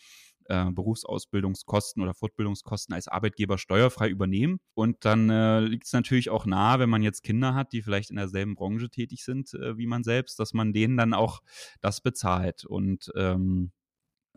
[0.50, 4.60] äh, Berufsausbildungskosten oder Fortbildungskosten als Arbeitgeber steuerfrei übernehmen.
[4.74, 8.10] Und dann äh, liegt es natürlich auch nahe, wenn man jetzt Kinder hat, die vielleicht
[8.10, 11.42] in derselben Branche tätig sind äh, wie man selbst, dass man denen dann auch
[11.82, 12.66] das bezahlt.
[12.66, 13.72] Und ähm,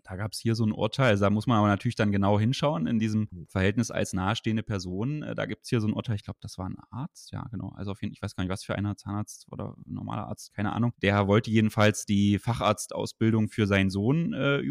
[0.04, 2.38] da gab es hier so ein Urteil, also da muss man aber natürlich dann genau
[2.38, 3.46] hinschauen in diesem mhm.
[3.48, 5.22] Verhältnis als nahestehende Person.
[5.22, 7.46] Äh, da gibt es hier so ein Urteil, ich glaube, das war ein Arzt, ja,
[7.50, 7.72] genau.
[7.76, 10.52] Also auf jeden Fall, ich weiß gar nicht, was für einer, Zahnarzt oder normaler Arzt,
[10.54, 10.92] keine Ahnung.
[11.02, 14.62] Der wollte jedenfalls die Facharztausbildung für seinen Sohn, äh,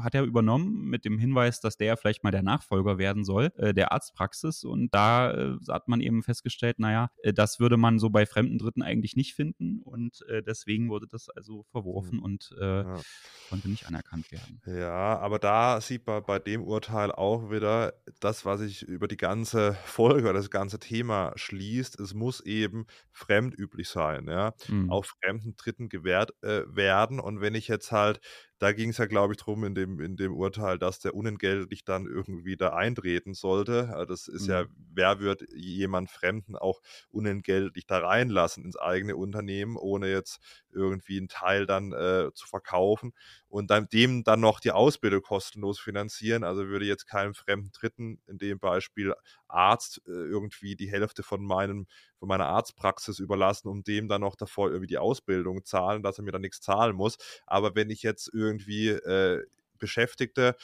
[0.00, 3.74] hat er übernommen, mit dem Hinweis, dass der vielleicht mal der Nachfolger werden soll, äh,
[3.74, 4.64] der Arztpraxis.
[4.64, 8.58] Und da äh, hat man eben festgestellt, naja, äh, das würde man so bei fremden
[8.58, 9.80] Dritten eigentlich nicht finden.
[9.82, 12.24] Und äh, deswegen wurde das also verworfen mhm.
[12.24, 13.00] und ja.
[13.48, 14.60] konnte nicht anerkannt werden.
[14.66, 19.16] Ja, aber da sieht man bei dem Urteil auch wieder das, was sich über die
[19.16, 22.00] ganze Folge oder das ganze Thema schließt.
[22.00, 24.90] Es muss eben fremdüblich sein, ja, mhm.
[24.90, 27.20] auf fremden Dritten gewährt äh, werden.
[27.20, 28.20] Und wenn ich jetzt halt
[28.58, 31.84] da ging es ja, glaube ich, darum in dem, in dem Urteil, dass der unentgeltlich
[31.84, 33.90] dann irgendwie da eintreten sollte.
[33.92, 34.52] Also das ist mhm.
[34.52, 36.80] ja, wer wird jemand Fremden auch
[37.10, 40.40] unentgeltlich da reinlassen ins eigene Unternehmen, ohne jetzt
[40.72, 43.12] irgendwie einen Teil dann äh, zu verkaufen
[43.48, 46.42] und dann, dem dann noch die Ausbildung kostenlos finanzieren.
[46.44, 49.14] Also würde jetzt keinem fremden Dritten, in dem Beispiel
[49.48, 51.86] Arzt, äh, irgendwie die Hälfte von meinem
[52.18, 56.24] von meiner Arztpraxis überlassen, um dem dann noch davor irgendwie die Ausbildung zahlen, dass er
[56.24, 57.16] mir dann nichts zahlen muss.
[57.46, 59.42] Aber wenn ich jetzt irgendwie äh,
[59.78, 60.56] Beschäftigte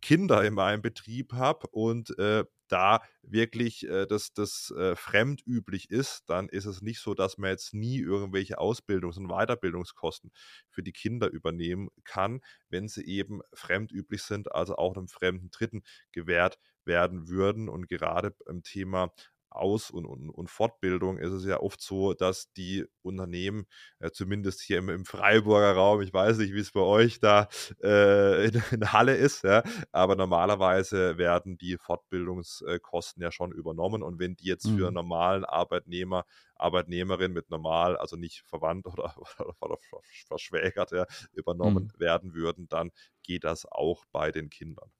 [0.00, 6.28] Kinder in meinem Betrieb habe und äh, da wirklich äh, das, das äh, fremdüblich ist,
[6.28, 10.30] dann ist es nicht so, dass man jetzt nie irgendwelche Ausbildungs- und Weiterbildungskosten
[10.68, 15.82] für die Kinder übernehmen kann, wenn sie eben fremdüblich sind, also auch einem fremden Dritten
[16.12, 17.70] gewährt werden würden.
[17.70, 19.10] Und gerade beim Thema
[19.54, 23.66] aus- und, und, und, Fortbildung ist es ja oft so, dass die Unternehmen,
[24.00, 27.48] äh, zumindest hier im, im, Freiburger Raum, ich weiß nicht, wie es bei euch da
[27.82, 34.18] äh, in, in, Halle ist, ja, aber normalerweise werden die Fortbildungskosten ja schon übernommen und
[34.18, 34.78] wenn die jetzt mhm.
[34.78, 36.24] für einen normalen Arbeitnehmer,
[36.56, 39.78] Arbeitnehmerin mit normal, also nicht verwandt oder, oder, oder
[40.26, 42.00] verschwägert, ja, übernommen mhm.
[42.00, 42.90] werden würden, dann
[43.22, 44.90] geht das auch bei den Kindern.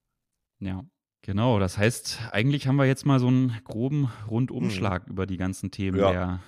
[0.61, 0.85] Ja,
[1.27, 5.13] Genau, das heißt, eigentlich haben wir jetzt mal so einen groben Rundumschlag mhm.
[5.13, 6.13] über die ganzen Themen ja.
[6.13, 6.41] der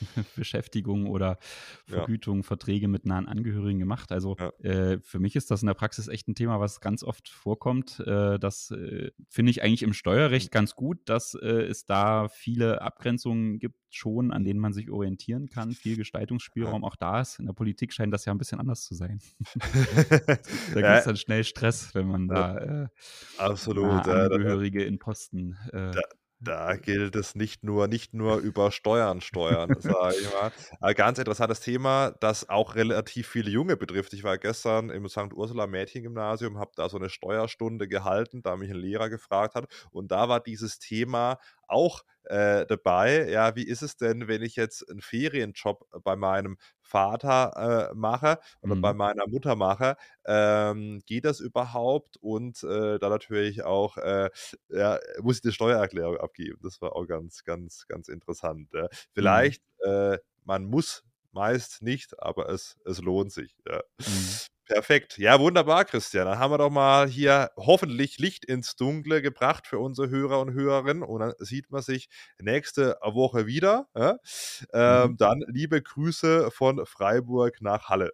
[0.36, 1.38] Beschäftigung oder
[1.86, 2.42] Vergütung, ja.
[2.42, 4.12] Verträge mit nahen Angehörigen gemacht.
[4.12, 4.50] Also ja.
[4.60, 8.00] äh, für mich ist das in der Praxis echt ein Thema, was ganz oft vorkommt.
[8.00, 12.82] Äh, das äh, finde ich eigentlich im Steuerrecht ganz gut, dass äh, es da viele
[12.82, 17.38] Abgrenzungen gibt schon, an denen man sich orientieren kann, viel Gestaltungsspielraum auch da ist.
[17.38, 19.20] In der Politik scheint das ja ein bisschen anders zu sein.
[19.54, 22.88] da gibt es dann schnell Stress, wenn man da äh,
[23.38, 26.00] Absolut, Angehörige in Posten äh, da,
[26.40, 30.52] da gilt es nicht nur, nicht nur über Steuern steuern, sage ich mal.
[30.80, 34.12] Aber ganz interessantes Thema, das auch relativ viele Junge betrifft.
[34.12, 35.32] Ich war gestern im St.
[35.34, 39.66] Ursula Mädchengymnasium, habe da so eine Steuerstunde gehalten, da mich ein Lehrer gefragt hat.
[39.90, 43.28] Und da war dieses Thema auch äh, dabei.
[43.30, 46.56] Ja, wie ist es denn, wenn ich jetzt einen Ferienjob bei meinem
[46.88, 48.80] Vater äh, mache oder mhm.
[48.80, 49.96] bei meiner Mutter mache?
[50.24, 52.16] Ähm, geht das überhaupt?
[52.20, 54.30] Und äh, da natürlich auch, äh,
[54.70, 56.58] ja, muss ich eine Steuererklärung abgeben.
[56.62, 58.70] Das war auch ganz, ganz, ganz interessant.
[58.72, 58.84] Ja.
[58.84, 58.88] Mhm.
[59.12, 60.16] Vielleicht, mhm.
[60.44, 63.54] man muss meist nicht, aber es, es lohnt sich.
[63.68, 63.82] Ja.
[63.98, 64.57] Mhm.
[64.68, 65.16] Perfekt.
[65.16, 66.26] Ja, wunderbar, Christian.
[66.26, 70.52] Dann haben wir doch mal hier hoffentlich Licht ins Dunkle gebracht für unsere Hörer und
[70.52, 71.02] Hörerinnen.
[71.02, 73.88] Und dann sieht man sich nächste Woche wieder.
[73.96, 74.18] Ja?
[74.72, 75.16] Ähm, mhm.
[75.16, 78.12] Dann liebe Grüße von Freiburg nach Halle.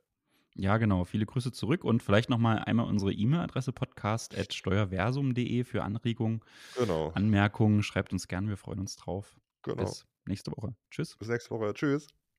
[0.55, 1.05] Ja, genau.
[1.05, 6.43] Viele Grüße zurück und vielleicht nochmal einmal unsere E-Mail-Adresse podcast.steuerversum.de für Anregungen,
[6.79, 7.11] genau.
[7.15, 7.83] Anmerkungen.
[7.83, 9.37] Schreibt uns gern, wir freuen uns drauf.
[9.63, 9.83] Genau.
[9.83, 10.77] Bis nächste Woche.
[10.93, 11.17] Tschüss.
[11.17, 11.75] Bis nächste Woche.
[11.75, 12.07] Tschüss.